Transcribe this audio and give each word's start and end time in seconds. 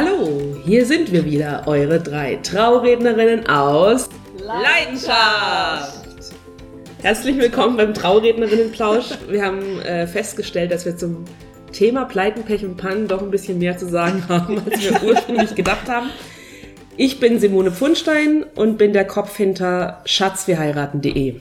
Hallo, 0.00 0.54
hier 0.64 0.86
sind 0.86 1.10
wir 1.10 1.24
wieder, 1.24 1.64
eure 1.66 1.98
drei 1.98 2.36
Traurednerinnen 2.36 3.48
aus 3.48 4.08
Leidenschaft. 4.40 6.06
Herzlich 7.02 7.36
willkommen 7.36 7.76
beim 7.76 7.94
Traurednerinnenplausch. 7.94 9.06
Wir 9.28 9.44
haben 9.44 9.80
äh, 9.80 10.06
festgestellt, 10.06 10.70
dass 10.70 10.86
wir 10.86 10.96
zum 10.96 11.24
Thema 11.72 12.04
Pleiten, 12.04 12.44
Pech 12.44 12.64
und 12.64 12.76
Pannen 12.76 13.08
doch 13.08 13.20
ein 13.20 13.32
bisschen 13.32 13.58
mehr 13.58 13.76
zu 13.76 13.88
sagen 13.88 14.22
haben, 14.28 14.62
als 14.64 14.80
wir 14.80 15.02
ursprünglich 15.08 15.56
gedacht 15.56 15.88
haben. 15.88 16.10
Ich 16.96 17.18
bin 17.18 17.40
Simone 17.40 17.72
Pfundstein 17.72 18.44
und 18.54 18.78
bin 18.78 18.92
der 18.92 19.04
Kopf 19.04 19.36
hinter 19.36 20.00
schatzwirheiraten.de. 20.04 21.40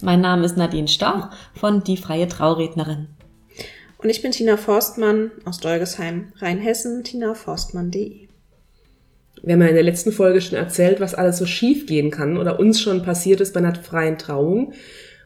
Mein 0.00 0.20
Name 0.20 0.44
ist 0.44 0.56
Nadine 0.56 0.88
Stauch 0.88 1.28
von 1.54 1.84
Die 1.84 1.98
Freie 1.98 2.26
Traurednerin. 2.26 3.10
Und 4.02 4.10
ich 4.10 4.22
bin 4.22 4.32
Tina 4.32 4.56
Forstmann 4.56 5.30
aus 5.44 5.58
Dolgesheim, 5.58 6.32
Rheinhessen, 6.38 7.04
tinaforstmann.de. 7.04 8.28
Wir 9.44 9.54
haben 9.54 9.62
ja 9.62 9.68
in 9.68 9.74
der 9.74 9.82
letzten 9.82 10.12
Folge 10.12 10.40
schon 10.40 10.58
erzählt, 10.58 11.00
was 11.00 11.14
alles 11.14 11.38
so 11.38 11.46
schief 11.46 11.86
gehen 11.86 12.10
kann 12.10 12.36
oder 12.36 12.58
uns 12.60 12.80
schon 12.80 13.02
passiert 13.02 13.40
ist 13.40 13.52
bei 13.54 13.58
einer 13.60 13.74
freien 13.74 14.18
Trauung. 14.18 14.72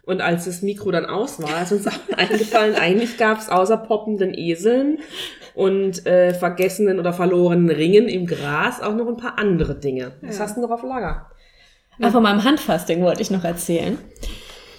Und 0.05 0.21
als 0.21 0.45
das 0.45 0.63
Mikro 0.63 0.91
dann 0.91 1.05
aus 1.07 1.41
war, 1.43 1.63
ist 1.63 1.73
uns 1.73 1.87
auch 1.87 1.93
eingefallen, 2.17 2.77
eigentlich 2.77 3.17
gab 3.19 3.39
es 3.41 3.49
außer 3.49 3.77
poppenden 3.77 4.33
Eseln 4.35 4.99
und 5.55 6.07
äh, 6.07 6.33
vergessenen 6.33 7.01
oder 7.01 7.13
verlorenen 7.13 7.71
Ringen 7.71 8.09
im 8.09 8.27
Gras 8.27 8.81
auch 8.81 8.95
noch 8.95 9.09
ein 9.09 9.17
paar 9.17 9.39
andere 9.39 9.75
Dinge. 9.75 10.13
Was 10.23 10.39
Ja. 10.39 10.45
hast 10.45 10.57
du 10.57 10.61
noch 10.61 10.71
auf 10.71 10.83
Lager? 10.83 11.31
Ah, 12.01 12.11
von 12.11 12.23
meinem 12.23 12.45
Handfasting 12.45 13.03
wollte 13.03 13.23
ich 13.23 13.31
noch 13.31 13.43
erzählen. 13.45 13.99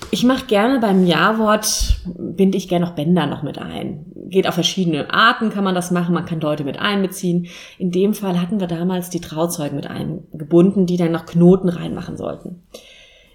Ich 0.09 0.23
mache 0.23 0.45
gerne 0.45 0.80
beim 0.80 1.05
Ja-Wort, 1.05 1.97
binde 2.05 2.58
ich 2.58 2.69
gerne 2.69 2.86
noch 2.86 2.95
Bänder 2.95 3.27
noch 3.27 3.44
mit 3.44 3.58
ein. 3.58 4.05
Geht 4.30 4.47
auf 4.47 4.53
verschiedene 4.53 5.14
Arten, 5.14 5.49
kann 5.49 5.66
man 5.66 5.75
das 5.75 5.91
machen. 5.91 6.14
Man 6.14 6.25
kann 6.25 6.39
Leute 6.39 6.64
mit 6.64 6.80
einbeziehen. 6.80 7.47
In 7.77 7.91
dem 7.91 8.14
Fall 8.14 8.41
hatten 8.41 8.59
wir 8.59 8.67
damals 8.67 9.09
die 9.09 9.19
Trauzeugen 9.19 9.75
mit 9.75 9.88
eingebunden, 9.88 10.86
die 10.86 10.97
dann 10.97 11.11
noch 11.11 11.25
Knoten 11.25 11.67
reinmachen 11.67 12.16
sollten. 12.16 12.64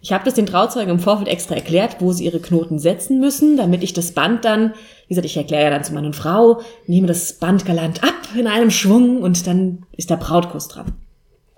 Ich 0.00 0.12
habe 0.12 0.24
das 0.24 0.34
den 0.34 0.46
Trauzeugen 0.46 0.90
im 0.90 0.98
Vorfeld 0.98 1.28
extra 1.28 1.54
erklärt, 1.54 1.96
wo 2.00 2.10
sie 2.10 2.24
ihre 2.24 2.40
Knoten 2.40 2.78
setzen 2.78 3.20
müssen, 3.20 3.56
damit 3.56 3.84
ich 3.84 3.92
das 3.92 4.12
Band 4.12 4.44
dann, 4.44 4.72
wie 5.06 5.10
gesagt, 5.10 5.26
ich 5.26 5.36
erkläre 5.36 5.64
ja 5.64 5.70
dann 5.70 5.84
zu 5.84 5.94
und 5.94 6.16
Frau, 6.16 6.60
nehme 6.86 7.06
das 7.06 7.34
Band 7.34 7.64
galant 7.64 8.02
ab 8.02 8.14
in 8.36 8.48
einem 8.48 8.70
Schwung 8.70 9.22
und 9.22 9.46
dann 9.46 9.84
ist 9.96 10.10
der 10.10 10.16
Brautkuss 10.16 10.68
dran. 10.68 10.94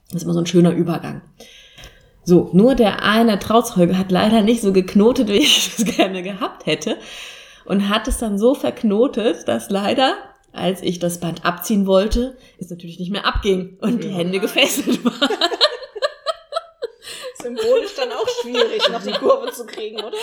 Das 0.08 0.16
ist 0.16 0.24
immer 0.24 0.34
so 0.34 0.40
ein 0.40 0.46
schöner 0.46 0.72
Übergang. 0.72 1.22
So, 2.24 2.48
nur 2.52 2.74
der 2.74 3.02
eine 3.02 3.38
Trauzeuge 3.38 3.98
hat 3.98 4.10
leider 4.10 4.40
nicht 4.40 4.62
so 4.62 4.72
geknotet, 4.72 5.28
wie 5.28 5.38
ich 5.38 5.70
es 5.78 5.84
gerne 5.84 6.22
gehabt 6.22 6.66
hätte. 6.66 6.96
Und 7.64 7.88
hat 7.88 8.08
es 8.08 8.18
dann 8.18 8.38
so 8.38 8.54
verknotet, 8.54 9.48
dass 9.48 9.70
leider, 9.70 10.16
als 10.52 10.82
ich 10.82 10.98
das 10.98 11.20
Band 11.20 11.44
abziehen 11.44 11.86
wollte, 11.86 12.36
es 12.58 12.70
natürlich 12.70 12.98
nicht 12.98 13.10
mehr 13.10 13.26
abging 13.26 13.78
und 13.80 14.04
die 14.04 14.10
Hände 14.10 14.40
gefesselt 14.40 15.04
waren. 15.04 15.28
Symbolisch 17.42 17.94
dann 17.96 18.10
auch 18.12 18.28
schwierig, 18.42 18.88
noch 18.90 19.02
die 19.02 19.12
Kurve 19.12 19.52
zu 19.52 19.66
kriegen, 19.66 19.96
oder? 19.96 20.16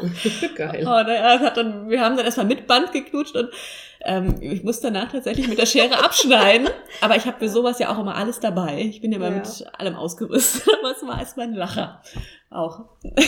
Geil. 0.54 0.82
Oh, 0.82 1.02
naja, 1.02 1.34
es 1.34 1.40
hat 1.40 1.56
dann, 1.56 1.90
wir 1.90 2.00
haben 2.00 2.16
dann 2.16 2.24
erstmal 2.24 2.46
mit 2.46 2.66
Band 2.66 2.92
geknutscht 2.92 3.34
und 3.34 3.50
ähm, 4.08 4.34
ich 4.40 4.64
musste 4.64 4.90
danach 4.90 5.12
tatsächlich 5.12 5.46
mit 5.48 5.58
der 5.58 5.66
Schere 5.66 6.02
abschneiden. 6.02 6.68
Aber 7.00 7.16
ich 7.16 7.26
habe 7.26 7.38
für 7.38 7.48
sowas 7.48 7.78
ja 7.78 7.94
auch 7.94 7.98
immer 8.00 8.16
alles 8.16 8.40
dabei. 8.40 8.78
Ich 8.88 9.00
bin 9.00 9.12
ja 9.12 9.18
immer 9.18 9.30
Ja. 9.30 9.36
mit 9.36 9.66
allem 9.78 9.94
ausgerüstet. 9.94 10.62
Aber 10.82 10.92
es 10.96 11.06
war 11.06 11.18
erstmal 11.20 11.46
ein 11.46 11.54
Lacher. 11.54 12.02
Auch. 12.50 12.80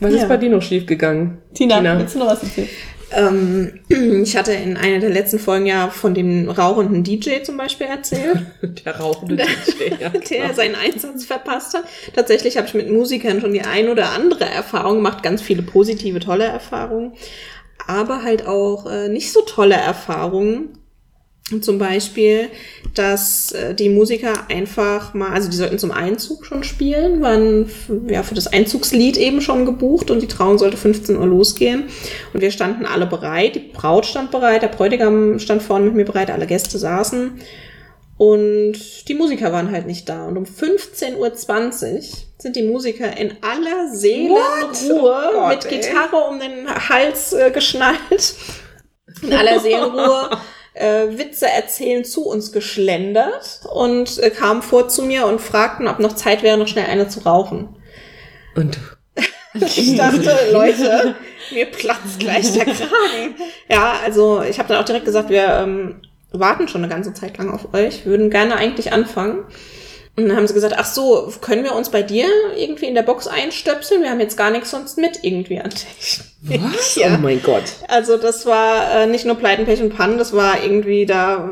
Was 0.00 0.12
ist 0.14 0.22
Ja. 0.22 0.28
bei 0.28 0.36
dir 0.36 0.50
noch 0.50 0.62
schief 0.62 0.86
gegangen? 0.86 1.42
Tina, 1.54 1.76
Tina. 1.78 1.98
willst 1.98 2.14
du 2.14 2.18
noch 2.20 2.26
was 2.28 2.42
erzählen? 2.42 2.68
Ähm, 3.14 3.80
ich 4.24 4.36
hatte 4.36 4.52
in 4.52 4.76
einer 4.78 4.98
der 5.00 5.10
letzten 5.10 5.38
Folgen 5.38 5.66
ja 5.66 5.90
von 5.90 6.14
dem 6.14 6.48
rauchenden 6.48 7.04
DJ 7.04 7.42
zum 7.42 7.56
Beispiel 7.58 7.86
erzählt, 7.86 8.38
Der 8.84 8.98
rauchende 8.98 9.36
DJ. 9.36 10.00
Ja, 10.00 10.08
der 10.08 10.20
klar. 10.20 10.54
seinen 10.54 10.74
Einsatz 10.74 11.24
verpasst 11.26 11.74
hat. 11.74 11.84
Tatsächlich 12.14 12.56
habe 12.56 12.66
ich 12.66 12.74
mit 12.74 12.90
Musikern 12.90 13.40
schon 13.40 13.52
die 13.52 13.60
ein 13.62 13.88
oder 13.90 14.10
andere 14.12 14.46
Erfahrung 14.46 14.96
gemacht, 14.96 15.22
ganz 15.22 15.42
viele 15.42 15.62
positive, 15.62 16.20
tolle 16.20 16.44
Erfahrungen, 16.44 17.12
aber 17.86 18.22
halt 18.22 18.46
auch 18.46 18.86
äh, 18.86 19.08
nicht 19.08 19.32
so 19.32 19.42
tolle 19.42 19.74
Erfahrungen. 19.74 20.78
Zum 21.60 21.78
Beispiel, 21.78 22.48
dass 22.94 23.52
äh, 23.52 23.74
die 23.74 23.88
Musiker 23.88 24.32
einfach 24.48 25.12
mal, 25.12 25.32
also 25.32 25.50
die 25.50 25.56
sollten 25.56 25.78
zum 25.78 25.90
Einzug 25.90 26.46
schon 26.46 26.62
spielen, 26.62 27.20
waren 27.20 27.68
ja 28.08 28.22
für 28.22 28.34
das 28.34 28.46
Einzugslied 28.46 29.16
eben 29.18 29.40
schon 29.40 29.66
gebucht 29.66 30.10
und 30.10 30.22
die 30.22 30.28
Trauung 30.28 30.56
sollte 30.56 30.76
15 30.76 31.16
Uhr 31.16 31.26
losgehen. 31.26 31.84
Und 32.32 32.40
wir 32.40 32.52
standen 32.52 32.86
alle 32.86 33.06
bereit, 33.06 33.56
die 33.56 33.60
Braut 33.72 34.06
stand 34.06 34.30
bereit, 34.30 34.62
der 34.62 34.68
Bräutigam 34.68 35.38
stand 35.40 35.62
vorne 35.62 35.86
mit 35.86 35.94
mir 35.94 36.04
bereit, 36.04 36.30
alle 36.30 36.46
Gäste 36.46 36.78
saßen. 36.78 37.32
Und 38.16 39.08
die 39.08 39.14
Musiker 39.14 39.52
waren 39.52 39.72
halt 39.72 39.86
nicht 39.86 40.08
da. 40.08 40.28
Und 40.28 40.38
um 40.38 40.44
15.20 40.44 41.16
Uhr 41.16 41.32
sind 42.42 42.56
die 42.56 42.64
Musiker 42.64 43.16
in 43.16 43.36
aller 43.40 43.88
Seelenruhe 43.88 45.30
Oh 45.36 45.48
mit 45.48 45.64
ey. 45.64 45.78
Gitarre 45.78 46.16
um 46.28 46.38
den 46.40 46.68
Hals 46.88 47.32
äh, 47.32 47.50
geschnallt. 47.50 48.34
In 49.22 49.32
aller 49.32 49.60
Seelenruhe 49.60 50.30
äh, 50.74 51.06
Witze 51.18 51.46
erzählen 51.46 52.04
zu 52.04 52.26
uns 52.26 52.52
geschlendert 52.52 53.60
und 53.72 54.18
äh, 54.18 54.30
kamen 54.30 54.62
vor 54.62 54.88
zu 54.88 55.02
mir 55.02 55.26
und 55.26 55.40
fragten, 55.40 55.86
ob 55.86 55.98
noch 56.00 56.14
Zeit 56.14 56.42
wäre, 56.42 56.58
noch 56.58 56.68
schnell 56.68 56.86
eine 56.86 57.08
zu 57.08 57.20
rauchen. 57.20 57.76
Und 58.56 58.78
Ich 59.54 59.96
dachte, 59.96 60.34
Leute, 60.50 61.14
mir 61.52 61.66
platzt 61.66 62.18
gleich 62.18 62.52
der 62.52 62.64
Kragen. 62.64 63.34
Ja, 63.70 63.96
also 64.04 64.42
ich 64.42 64.58
habe 64.58 64.68
dann 64.68 64.78
auch 64.80 64.86
direkt 64.86 65.04
gesagt, 65.04 65.28
wir 65.28 65.44
ähm, 65.44 66.00
warten 66.32 66.68
schon 66.68 66.82
eine 66.82 66.92
ganze 66.92 67.12
Zeit 67.12 67.36
lang 67.38 67.50
auf 67.50 67.74
euch, 67.74 68.06
würden 68.06 68.30
gerne 68.30 68.56
eigentlich 68.56 68.92
anfangen. 68.92 69.44
Und 70.14 70.28
dann 70.28 70.36
haben 70.36 70.46
sie 70.46 70.52
gesagt, 70.52 70.74
ach 70.76 70.84
so, 70.84 71.32
können 71.40 71.64
wir 71.64 71.74
uns 71.74 71.88
bei 71.88 72.02
dir 72.02 72.26
irgendwie 72.54 72.84
in 72.84 72.94
der 72.94 73.02
Box 73.02 73.26
einstöpseln? 73.26 74.02
Wir 74.02 74.10
haben 74.10 74.20
jetzt 74.20 74.36
gar 74.36 74.50
nichts 74.50 74.70
sonst 74.70 74.98
mit 74.98 75.20
irgendwie 75.22 75.58
an 75.58 75.70
Technik. 75.70 76.26
was? 76.42 76.96
Ja. 76.96 77.14
Oh 77.14 77.18
mein 77.18 77.42
Gott. 77.42 77.62
Also 77.88 78.18
das 78.18 78.44
war 78.44 78.94
äh, 78.94 79.06
nicht 79.06 79.24
nur 79.24 79.36
Pleiten, 79.36 79.64
Pech 79.64 79.80
und 79.80 79.96
Pannen, 79.96 80.18
das 80.18 80.34
war 80.34 80.62
irgendwie, 80.62 81.06
da 81.06 81.48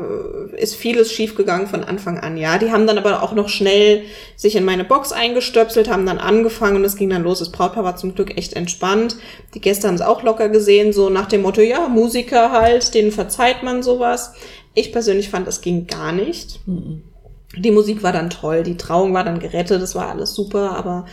äh, 0.53 0.61
ist 0.61 0.75
vieles 0.75 1.11
schiefgegangen 1.11 1.65
von 1.65 1.83
Anfang 1.83 2.19
an. 2.19 2.37
Ja, 2.37 2.59
die 2.59 2.71
haben 2.71 2.85
dann 2.85 2.99
aber 2.99 3.23
auch 3.23 3.33
noch 3.33 3.49
schnell 3.49 4.03
sich 4.35 4.55
in 4.55 4.63
meine 4.63 4.83
Box 4.83 5.11
eingestöpselt, 5.11 5.89
haben 5.89 6.05
dann 6.05 6.19
angefangen 6.19 6.75
und 6.75 6.85
es 6.85 6.97
ging 6.97 7.09
dann 7.09 7.23
los. 7.23 7.39
Das 7.39 7.51
Brautpaar 7.51 7.83
war 7.83 7.95
zum 7.95 8.13
Glück 8.13 8.37
echt 8.37 8.53
entspannt. 8.53 9.15
Die 9.55 9.61
Gäste 9.61 9.87
haben 9.87 9.95
es 9.95 10.01
auch 10.01 10.21
locker 10.21 10.49
gesehen, 10.49 10.93
so 10.93 11.09
nach 11.09 11.27
dem 11.27 11.41
Motto, 11.41 11.61
ja, 11.61 11.87
Musiker 11.87 12.51
halt, 12.51 12.93
denen 12.93 13.11
verzeiht 13.11 13.63
man 13.63 13.81
sowas. 13.81 14.33
Ich 14.75 14.91
persönlich 14.91 15.29
fand, 15.29 15.47
es 15.47 15.61
ging 15.61 15.87
gar 15.87 16.11
nicht. 16.11 16.59
Die 17.57 17.71
Musik 17.71 18.01
war 18.03 18.13
dann 18.13 18.29
toll, 18.29 18.63
die 18.63 18.77
Trauung 18.77 19.13
war 19.13 19.23
dann 19.23 19.39
gerettet, 19.39 19.81
das 19.81 19.95
war 19.95 20.09
alles 20.09 20.33
super, 20.33 20.75
aber 20.77 21.05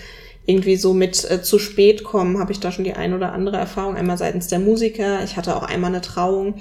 irgendwie 0.46 0.76
so 0.76 0.94
mit 0.94 1.28
äh, 1.30 1.42
zu 1.42 1.58
spät 1.58 2.04
kommen 2.04 2.38
habe 2.38 2.52
ich 2.52 2.60
da 2.60 2.72
schon 2.72 2.84
die 2.84 2.94
ein 2.94 3.12
oder 3.12 3.32
andere 3.32 3.56
Erfahrung, 3.56 3.96
einmal 3.96 4.16
seitens 4.16 4.48
der 4.48 4.58
Musiker. 4.58 5.22
Ich 5.24 5.36
hatte 5.36 5.56
auch 5.56 5.62
einmal 5.62 5.90
eine 5.90 6.00
Trauung, 6.00 6.54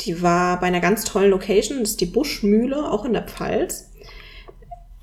die 0.00 0.22
war 0.22 0.58
bei 0.58 0.66
einer 0.66 0.80
ganz 0.80 1.04
tollen 1.04 1.30
Location, 1.30 1.80
das 1.80 1.90
ist 1.90 2.00
die 2.00 2.06
Buschmühle, 2.06 2.90
auch 2.90 3.04
in 3.04 3.12
der 3.12 3.22
Pfalz. 3.22 3.90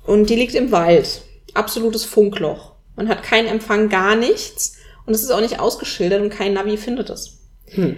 Und 0.04 0.28
die 0.28 0.36
liegt 0.36 0.54
im 0.54 0.72
Wald. 0.72 1.22
Absolutes 1.54 2.04
Funkloch. 2.04 2.74
Man 2.96 3.08
hat 3.08 3.22
keinen 3.22 3.46
Empfang, 3.46 3.88
gar 3.88 4.16
nichts. 4.16 4.76
Und 5.06 5.14
es 5.14 5.22
ist 5.22 5.30
auch 5.30 5.40
nicht 5.40 5.60
ausgeschildert 5.60 6.20
und 6.20 6.30
kein 6.30 6.52
Navi 6.52 6.76
findet 6.76 7.10
es. 7.10 7.38
Hm. 7.68 7.96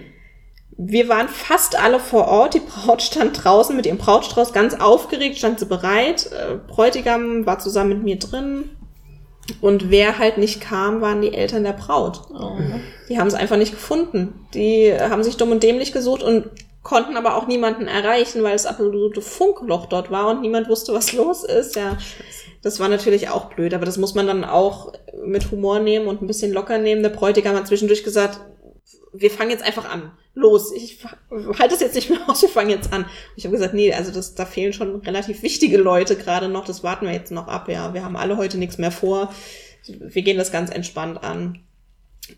Wir 0.77 1.07
waren 1.07 1.29
fast 1.29 1.79
alle 1.79 1.99
vor 1.99 2.27
Ort. 2.27 2.55
Die 2.55 2.59
Braut 2.59 3.01
stand 3.01 3.43
draußen 3.43 3.75
mit 3.75 3.85
ihrem 3.85 3.97
Brautstrauß 3.97 4.53
ganz 4.53 4.73
aufgeregt, 4.73 5.37
stand 5.37 5.59
sie 5.59 5.65
bereit. 5.65 6.31
Äh, 6.31 6.55
Bräutigam 6.67 7.45
war 7.45 7.59
zusammen 7.59 7.89
mit 7.89 8.03
mir 8.03 8.19
drin. 8.19 8.69
Und 9.61 9.91
wer 9.91 10.19
halt 10.19 10.37
nicht 10.37 10.61
kam, 10.61 11.01
waren 11.01 11.21
die 11.21 11.33
Eltern 11.33 11.63
der 11.63 11.73
Braut. 11.73 12.21
Oh. 12.33 12.57
Die 13.09 13.19
haben 13.19 13.27
es 13.27 13.33
einfach 13.33 13.57
nicht 13.57 13.73
gefunden. 13.73 14.47
Die 14.53 14.93
haben 14.97 15.23
sich 15.23 15.37
dumm 15.37 15.51
und 15.51 15.63
dämlich 15.63 15.91
gesucht 15.91 16.23
und 16.23 16.49
konnten 16.81 17.17
aber 17.17 17.35
auch 17.35 17.47
niemanden 17.47 17.87
erreichen, 17.87 18.43
weil 18.43 18.55
es 18.55 18.65
absolute 18.65 19.21
Funkloch 19.21 19.87
dort 19.87 20.11
war 20.11 20.29
und 20.29 20.41
niemand 20.41 20.69
wusste, 20.69 20.93
was 20.93 21.13
los 21.13 21.43
ist. 21.43 21.75
Ja, 21.75 21.97
das 22.61 22.79
war 22.79 22.89
natürlich 22.89 23.29
auch 23.29 23.45
blöd, 23.45 23.73
aber 23.73 23.85
das 23.85 23.97
muss 23.97 24.15
man 24.15 24.27
dann 24.27 24.43
auch 24.43 24.93
mit 25.25 25.51
Humor 25.51 25.79
nehmen 25.79 26.07
und 26.07 26.21
ein 26.21 26.27
bisschen 26.27 26.53
locker 26.53 26.77
nehmen. 26.77 27.03
Der 27.03 27.09
Bräutigam 27.09 27.55
hat 27.55 27.67
zwischendurch 27.67 28.03
gesagt, 28.03 28.39
wir 29.13 29.31
fangen 29.31 29.51
jetzt 29.51 29.63
einfach 29.63 29.89
an. 29.89 30.11
Los, 30.33 30.71
ich 30.71 30.97
halte 31.59 31.75
es 31.75 31.81
jetzt 31.81 31.95
nicht 31.95 32.09
mehr 32.09 32.27
aus, 32.27 32.41
wir 32.41 32.49
fangen 32.49 32.71
jetzt 32.71 32.91
an. 32.91 33.03
Und 33.03 33.09
ich 33.35 33.45
habe 33.45 33.55
gesagt, 33.55 33.73
nee, 33.73 33.93
also 33.93 34.11
das, 34.11 34.33
da 34.35 34.45
fehlen 34.45 34.73
schon 34.73 34.95
relativ 35.01 35.43
wichtige 35.43 35.77
Leute 35.77 36.15
gerade 36.15 36.49
noch, 36.49 36.65
das 36.65 36.83
warten 36.83 37.05
wir 37.05 37.13
jetzt 37.13 37.31
noch 37.31 37.47
ab, 37.47 37.69
ja. 37.69 37.93
Wir 37.93 38.03
haben 38.03 38.15
alle 38.15 38.37
heute 38.37 38.57
nichts 38.57 38.77
mehr 38.77 38.91
vor. 38.91 39.33
Wir 39.85 40.23
gehen 40.23 40.37
das 40.37 40.51
ganz 40.51 40.71
entspannt 40.71 41.23
an. 41.23 41.59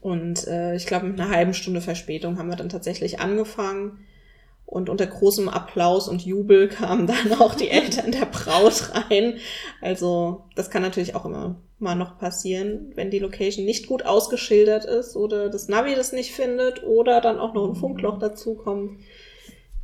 Und 0.01 0.47
äh, 0.47 0.75
ich 0.75 0.87
glaube, 0.87 1.05
mit 1.05 1.19
einer 1.19 1.29
halben 1.29 1.53
Stunde 1.53 1.79
Verspätung 1.79 2.37
haben 2.37 2.49
wir 2.49 2.55
dann 2.55 2.69
tatsächlich 2.69 3.19
angefangen. 3.19 4.05
Und 4.65 4.89
unter 4.89 5.05
großem 5.05 5.47
Applaus 5.47 6.07
und 6.07 6.25
Jubel 6.25 6.67
kamen 6.69 7.07
dann 7.07 7.39
auch 7.39 7.55
die 7.55 7.69
Eltern 7.71 8.11
der 8.11 8.25
Braut 8.25 8.91
rein. 8.93 9.37
Also 9.81 10.45
das 10.55 10.69
kann 10.69 10.81
natürlich 10.81 11.15
auch 11.15 11.25
immer 11.25 11.55
mal 11.77 11.95
noch 11.95 12.17
passieren, 12.17 12.91
wenn 12.95 13.11
die 13.11 13.19
Location 13.19 13.65
nicht 13.65 13.87
gut 13.87 14.05
ausgeschildert 14.05 14.85
ist 14.85 15.15
oder 15.15 15.49
das 15.49 15.67
Navi 15.67 15.93
das 15.93 16.13
nicht 16.13 16.31
findet 16.31 16.83
oder 16.83 17.19
dann 17.21 17.37
auch 17.37 17.53
noch 17.53 17.67
ein 17.67 17.75
Funkloch 17.75 18.17
dazu 18.17 18.55
kommt. 18.55 19.01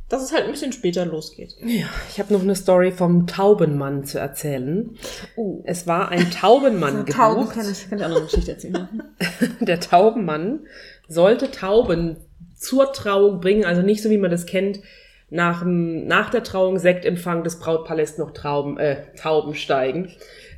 dass 0.08 0.22
es 0.22 0.32
halt 0.32 0.44
ein 0.44 0.50
bisschen 0.50 0.72
später 0.72 1.04
losgeht. 1.06 1.56
Ja, 1.64 1.86
ich 2.10 2.18
habe 2.18 2.32
noch 2.32 2.40
eine 2.42 2.54
Story 2.54 2.92
vom 2.92 3.26
Taubenmann 3.26 4.04
zu 4.04 4.18
erzählen. 4.18 4.96
Oh. 5.36 5.62
Es 5.64 5.86
war 5.86 6.08
ein 6.08 6.30
Taubenmann 6.30 7.06
Tauben 7.06 7.40
gebucht. 7.42 7.54
kann 7.54 7.70
ich, 7.70 7.88
kann 7.88 7.98
ich 7.98 8.04
auch 8.04 8.08
noch 8.08 8.16
eine 8.16 8.24
Geschichte 8.26 8.52
erzählen. 8.52 8.88
Der 9.60 9.80
Taubenmann 9.80 10.60
sollte 11.08 11.50
Tauben 11.50 12.16
zur 12.54 12.92
Trauung 12.92 13.40
bringen, 13.40 13.64
also 13.64 13.82
nicht 13.82 14.02
so 14.02 14.10
wie 14.10 14.18
man 14.18 14.30
das 14.30 14.46
kennt, 14.46 14.80
nach, 15.30 15.64
nach 15.64 16.30
der 16.30 16.42
Trauung 16.42 16.78
Sektempfang 16.78 17.42
des 17.42 17.58
Brautpalästs 17.58 18.18
noch 18.18 18.32
Trauben, 18.32 18.78
äh, 18.78 19.02
Tauben 19.16 19.54
steigen, 19.54 20.10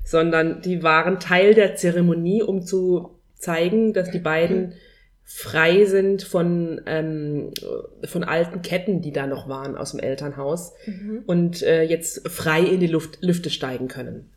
sondern 0.04 0.60
die 0.62 0.82
waren 0.82 1.20
Teil 1.20 1.54
der 1.54 1.76
Zeremonie, 1.76 2.42
um 2.42 2.62
zu 2.62 3.10
zeigen, 3.36 3.92
dass 3.92 4.10
die 4.10 4.18
beiden 4.18 4.74
frei 5.22 5.84
sind 5.86 6.22
von, 6.22 6.80
ähm, 6.86 7.50
von 8.04 8.24
alten 8.24 8.62
Ketten, 8.62 9.00
die 9.00 9.12
da 9.12 9.26
noch 9.26 9.48
waren 9.48 9.76
aus 9.76 9.92
dem 9.92 10.00
Elternhaus 10.00 10.74
und 11.26 11.62
äh, 11.62 11.82
jetzt 11.82 12.28
frei 12.28 12.60
in 12.60 12.80
die 12.80 12.86
Luft, 12.88 13.22
Lüfte 13.22 13.50
steigen 13.50 13.88
können. 13.88 14.30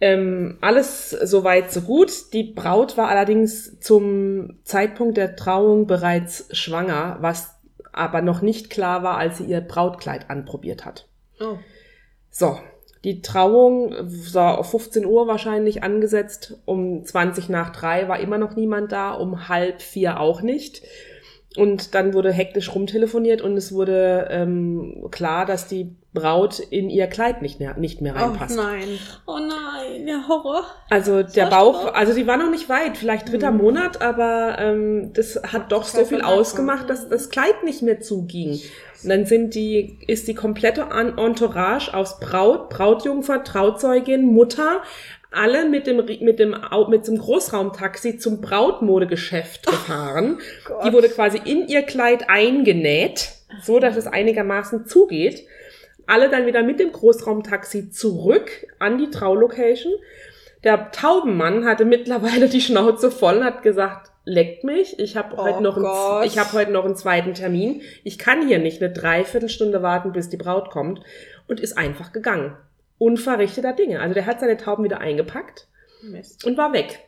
Ähm, 0.00 0.58
alles 0.60 1.10
soweit 1.10 1.72
so 1.72 1.80
gut. 1.80 2.32
Die 2.32 2.44
Braut 2.44 2.96
war 2.96 3.08
allerdings 3.08 3.80
zum 3.80 4.58
Zeitpunkt 4.64 5.16
der 5.16 5.36
Trauung 5.36 5.86
bereits 5.86 6.46
schwanger, 6.50 7.18
was 7.20 7.54
aber 7.92 8.20
noch 8.20 8.42
nicht 8.42 8.68
klar 8.68 9.02
war, 9.02 9.16
als 9.16 9.38
sie 9.38 9.44
ihr 9.44 9.60
Brautkleid 9.60 10.28
anprobiert 10.28 10.84
hat. 10.84 11.08
Oh. 11.40 11.56
So, 12.30 12.58
die 13.04 13.22
Trauung 13.22 13.94
war 14.34 14.58
auf 14.58 14.70
15 14.72 15.06
Uhr 15.06 15.26
wahrscheinlich 15.26 15.82
angesetzt. 15.82 16.58
Um 16.66 17.04
20 17.04 17.48
nach 17.48 17.70
drei 17.70 18.08
war 18.08 18.20
immer 18.20 18.36
noch 18.36 18.56
niemand 18.56 18.92
da, 18.92 19.12
um 19.12 19.48
halb 19.48 19.80
vier 19.80 20.20
auch 20.20 20.42
nicht. 20.42 20.82
Und 21.56 21.94
dann 21.94 22.12
wurde 22.14 22.32
hektisch 22.32 22.74
rumtelefoniert 22.74 23.40
und 23.42 23.56
es 23.56 23.72
wurde 23.72 24.28
ähm, 24.30 25.06
klar, 25.10 25.46
dass 25.46 25.66
die 25.68 25.94
Braut 26.12 26.58
in 26.58 26.88
ihr 26.88 27.06
Kleid 27.08 27.42
nicht 27.42 27.60
mehr, 27.60 27.76
nicht 27.76 28.00
mehr 28.00 28.14
Oh 28.16 28.24
reinpasst. 28.24 28.56
nein. 28.56 28.98
Oh 29.26 29.38
nein, 29.38 30.06
der 30.06 30.26
Horror. 30.28 30.64
Also 30.88 31.22
der 31.22 31.44
So 31.46 31.50
Bauch, 31.50 31.82
schlimm. 31.82 31.94
also 31.94 32.14
die 32.14 32.26
war 32.26 32.38
noch 32.38 32.50
nicht 32.50 32.68
weit, 32.70 32.96
vielleicht 32.96 33.30
dritter 33.30 33.50
Monat, 33.50 34.00
aber 34.00 34.56
ähm, 34.58 35.10
das 35.12 35.38
hat 35.52 35.72
doch 35.72 35.84
so 35.84 36.04
viel 36.06 36.22
ausgemacht, 36.22 36.88
dass 36.88 37.08
das 37.08 37.28
Kleid 37.28 37.64
nicht 37.64 37.82
mehr 37.82 38.00
zuging. 38.00 38.60
Und 39.02 39.10
dann 39.10 39.26
sind 39.26 39.54
die, 39.54 39.98
ist 40.06 40.26
die 40.26 40.34
komplette 40.34 40.86
Entourage 40.90 41.92
aus 41.92 42.18
Braut, 42.18 42.70
Brautjungfer, 42.70 43.44
Trauzeugin, 43.44 44.24
Mutter, 44.24 44.80
alle 45.30 45.68
mit 45.68 45.86
dem, 45.86 45.96
mit 45.96 46.38
dem, 46.38 46.56
mit 46.88 47.06
dem 47.08 47.18
Großraumtaxi 47.18 48.18
zum 48.18 48.40
Brautmodegeschäft 48.40 49.66
gefahren. 49.66 50.38
die 50.84 50.92
wurde 50.92 51.08
quasi 51.08 51.40
in 51.44 51.68
ihr 51.68 51.82
Kleid 51.82 52.28
eingenäht, 52.28 53.30
so 53.62 53.78
dass 53.78 53.96
es 53.96 54.06
einigermaßen 54.06 54.86
zugeht. 54.86 55.46
Alle 56.06 56.30
dann 56.30 56.46
wieder 56.46 56.62
mit 56.62 56.78
dem 56.78 56.92
Großraumtaxi 56.92 57.90
zurück 57.90 58.50
an 58.78 58.98
die 58.98 59.10
Traulocation. 59.10 59.92
Der 60.64 60.90
Taubenmann 60.90 61.64
hatte 61.64 61.84
mittlerweile 61.84 62.48
die 62.48 62.60
Schnauze 62.60 63.10
voll 63.10 63.38
und 63.38 63.44
hat 63.44 63.62
gesagt, 63.62 64.10
leckt 64.24 64.64
mich, 64.64 64.98
ich 64.98 65.16
habe 65.16 65.34
Oh 65.36 65.42
heute 65.44 65.62
noch 65.62 65.76
Gott. 65.76 66.22
einen, 66.22 66.26
ich 66.26 66.38
habe 66.38 66.52
heute 66.52 66.72
noch 66.72 66.84
einen 66.84 66.96
zweiten 66.96 67.34
Termin. 67.34 67.82
Ich 68.04 68.18
kann 68.18 68.46
hier 68.46 68.58
nicht 68.58 68.82
eine 68.82 68.92
Dreiviertelstunde 68.92 69.82
warten, 69.82 70.12
bis 70.12 70.28
die 70.28 70.36
Braut 70.36 70.70
kommt 70.70 71.00
und 71.46 71.60
ist 71.60 71.78
einfach 71.78 72.12
gegangen. 72.12 72.56
Unverrichteter 72.98 73.72
Dinge. 73.72 74.00
Also 74.00 74.14
der 74.14 74.26
hat 74.26 74.40
seine 74.40 74.56
Tauben 74.56 74.84
wieder 74.84 75.00
eingepackt 75.00 75.68
Mist. 76.02 76.44
und 76.44 76.56
war 76.56 76.72
weg. 76.72 77.00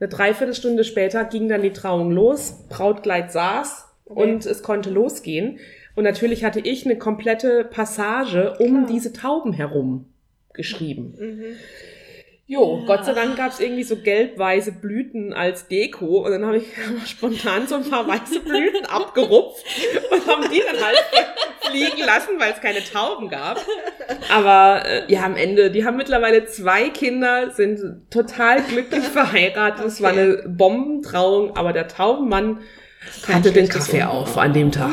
Eine 0.00 0.08
Dreiviertelstunde 0.08 0.84
später 0.84 1.24
ging 1.24 1.48
dann 1.48 1.62
die 1.62 1.72
Trauung 1.72 2.12
los, 2.12 2.54
Brautkleid 2.68 3.32
saß 3.32 3.86
und 4.04 4.46
es 4.46 4.62
konnte 4.62 4.90
losgehen. 4.90 5.58
Und 5.96 6.04
natürlich 6.04 6.44
hatte 6.44 6.60
ich 6.60 6.84
eine 6.84 6.96
komplette 6.96 7.64
Passage 7.64 8.56
um 8.60 8.86
diese 8.86 9.12
Tauben 9.12 9.52
herum 9.52 10.06
geschrieben. 10.52 11.14
Jo, 12.50 12.82
Gott 12.86 13.04
sei 13.04 13.12
Dank 13.12 13.36
gab 13.36 13.52
es 13.52 13.60
irgendwie 13.60 13.82
so 13.82 13.96
gelb-weiße 13.96 14.72
Blüten 14.72 15.34
als 15.34 15.68
Deko 15.68 16.24
und 16.24 16.30
dann 16.30 16.46
habe 16.46 16.56
ich 16.56 16.64
spontan 17.06 17.66
so 17.66 17.74
ein 17.74 17.84
paar 17.84 18.08
weiße 18.08 18.40
Blüten 18.40 18.86
abgerupft 18.88 19.62
und 20.10 20.26
haben 20.26 20.50
die 20.50 20.62
dann 20.66 20.82
halt 20.82 20.96
fliegen 21.70 22.06
lassen, 22.06 22.40
weil 22.40 22.52
es 22.52 22.60
keine 22.62 22.82
Tauben 22.82 23.28
gab. 23.28 23.62
Aber 24.32 24.82
äh, 24.86 25.12
ja, 25.12 25.24
am 25.24 25.36
Ende, 25.36 25.70
die 25.70 25.84
haben 25.84 25.98
mittlerweile 25.98 26.46
zwei 26.46 26.88
Kinder, 26.88 27.50
sind 27.50 28.10
total 28.10 28.62
glücklich 28.62 29.04
verheiratet. 29.04 29.84
Es 29.84 30.00
war 30.00 30.12
eine 30.12 30.42
Bombentrauung, 30.48 31.54
aber 31.54 31.74
der 31.74 31.86
Taubenmann 31.86 32.60
Kein 33.22 33.36
hatte 33.36 33.52
den 33.52 33.68
Kaffee 33.68 34.02
Unglück. 34.02 34.08
auf 34.08 34.38
an 34.38 34.52
dem 34.52 34.72
Tag. 34.72 34.92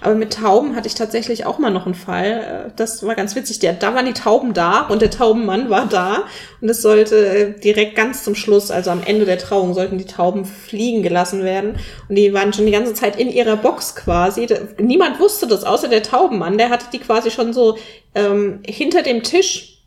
Aber 0.00 0.14
mit 0.14 0.34
Tauben 0.34 0.76
hatte 0.76 0.86
ich 0.88 0.94
tatsächlich 0.94 1.46
auch 1.46 1.58
mal 1.58 1.70
noch 1.70 1.86
einen 1.86 1.94
Fall. 1.94 2.66
Äh, 2.68 2.70
Das 2.76 3.04
war 3.04 3.14
ganz 3.14 3.34
witzig. 3.34 3.58
Der, 3.58 3.72
da 3.72 3.94
waren 3.94 4.06
die 4.06 4.12
Tauben 4.12 4.52
da 4.54 4.82
und 4.82 5.02
der 5.02 5.10
Taubenmann 5.10 5.70
war 5.70 5.86
da. 5.86 6.24
Und 6.60 6.68
es 6.68 6.82
sollte 6.82 7.16
äh, 7.26 7.60
direkt 7.60 7.96
ganz 7.96 8.24
zum 8.24 8.34
Schluss, 8.34 8.70
also 8.70 8.90
am 8.90 9.02
Ende 9.04 9.24
der 9.24 9.38
Trauung, 9.38 9.74
sollten 9.74 9.98
die 9.98 10.06
Tauben 10.06 10.44
fliegen 10.44 11.02
gelassen 11.02 11.44
werden. 11.44 11.76
Und 12.08 12.16
die 12.16 12.32
waren 12.32 12.52
schon 12.52 12.66
die 12.66 12.72
ganze 12.72 12.94
Zeit 12.94 13.16
in 13.16 13.30
ihrer 13.30 13.56
Box 13.56 13.94
quasi. 13.94 14.46
Niemand 14.78 15.18
wusste 15.20 15.46
das, 15.46 15.64
außer 15.64 15.88
der 15.88 16.02
Taubenmann. 16.02 16.58
Der 16.58 16.70
hatte 16.70 16.86
die 16.92 16.98
quasi 16.98 17.30
schon 17.30 17.52
so 17.52 17.78
ähm, 18.14 18.60
hinter 18.66 19.02
dem 19.02 19.22
Tisch 19.22 19.84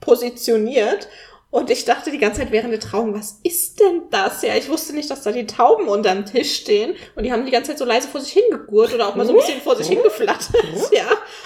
positioniert. 0.00 1.08
Und 1.52 1.68
ich 1.68 1.84
dachte 1.84 2.10
die 2.10 2.16
ganze 2.16 2.40
Zeit 2.40 2.50
während 2.50 2.72
der 2.72 2.80
Trauung, 2.80 3.12
was 3.14 3.38
ist 3.42 3.78
denn 3.78 4.04
das? 4.10 4.40
Ja, 4.40 4.54
ich 4.56 4.70
wusste 4.70 4.94
nicht, 4.94 5.10
dass 5.10 5.20
da 5.20 5.32
die 5.32 5.46
Tauben 5.46 5.86
unterm 5.86 6.24
Tisch 6.24 6.54
stehen. 6.56 6.94
Und 7.14 7.24
die 7.24 7.30
haben 7.30 7.44
die 7.44 7.50
ganze 7.52 7.72
Zeit 7.72 7.78
so 7.78 7.84
leise 7.84 8.08
vor 8.08 8.22
sich 8.22 8.32
hingegurt 8.32 8.94
oder 8.94 9.06
auch 9.08 9.16
mal 9.16 9.26
so 9.26 9.32
ein 9.32 9.38
bisschen 9.38 9.60
vor 9.60 9.76
sich 9.76 9.88
hingeflattert. 9.88 10.48
Ja. 10.92 11.04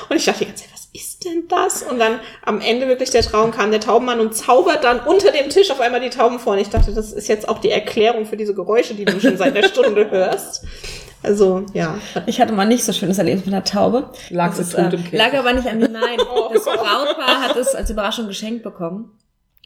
Und 0.08 0.16
ich 0.16 0.24
dachte 0.24 0.38
die 0.40 0.46
ganze 0.46 0.62
Zeit, 0.62 0.72
was 0.72 0.88
ist 0.92 1.24
denn 1.24 1.48
das? 1.48 1.82
Und 1.82 1.98
dann 1.98 2.20
am 2.44 2.60
Ende 2.60 2.86
wirklich 2.86 3.10
der 3.10 3.22
Trauung 3.22 3.50
kam 3.50 3.72
der 3.72 3.80
Taubenmann 3.80 4.20
und 4.20 4.32
zaubert 4.36 4.84
dann 4.84 5.00
unter 5.00 5.32
dem 5.32 5.50
Tisch 5.50 5.72
auf 5.72 5.80
einmal 5.80 6.00
die 6.00 6.10
Tauben 6.10 6.38
vor. 6.38 6.52
Und 6.52 6.60
ich 6.60 6.70
dachte, 6.70 6.94
das 6.94 7.12
ist 7.12 7.26
jetzt 7.26 7.48
auch 7.48 7.58
die 7.58 7.70
Erklärung 7.72 8.26
für 8.26 8.36
diese 8.36 8.54
Geräusche, 8.54 8.94
die 8.94 9.06
du 9.06 9.20
schon 9.20 9.36
seit 9.36 9.56
einer 9.56 9.66
Stunde 9.66 10.08
hörst. 10.12 10.64
Also, 11.24 11.66
ja. 11.74 11.98
Ich 12.26 12.40
hatte 12.40 12.52
mal 12.52 12.64
nicht 12.66 12.84
so 12.84 12.92
schönes 12.92 13.18
Erlebnis 13.18 13.44
mit 13.44 13.54
einer 13.54 13.64
Taube. 13.64 14.10
Lag 14.30 14.50
Das 14.50 14.58
sie 14.58 14.62
ist, 14.62 14.70
tot 14.70 14.92
äh, 14.92 14.96
im 14.96 15.02
Käfig. 15.02 15.18
Lag 15.18 15.34
aber 15.34 15.52
nicht 15.52 15.66
an 15.66 15.78
mir, 15.80 15.88
nein. 15.88 16.18
Das 16.52 16.64
Brautpaar 16.64 17.40
hat 17.40 17.56
es 17.56 17.74
als 17.74 17.90
Überraschung 17.90 18.28
geschenkt 18.28 18.62
bekommen. 18.62 19.10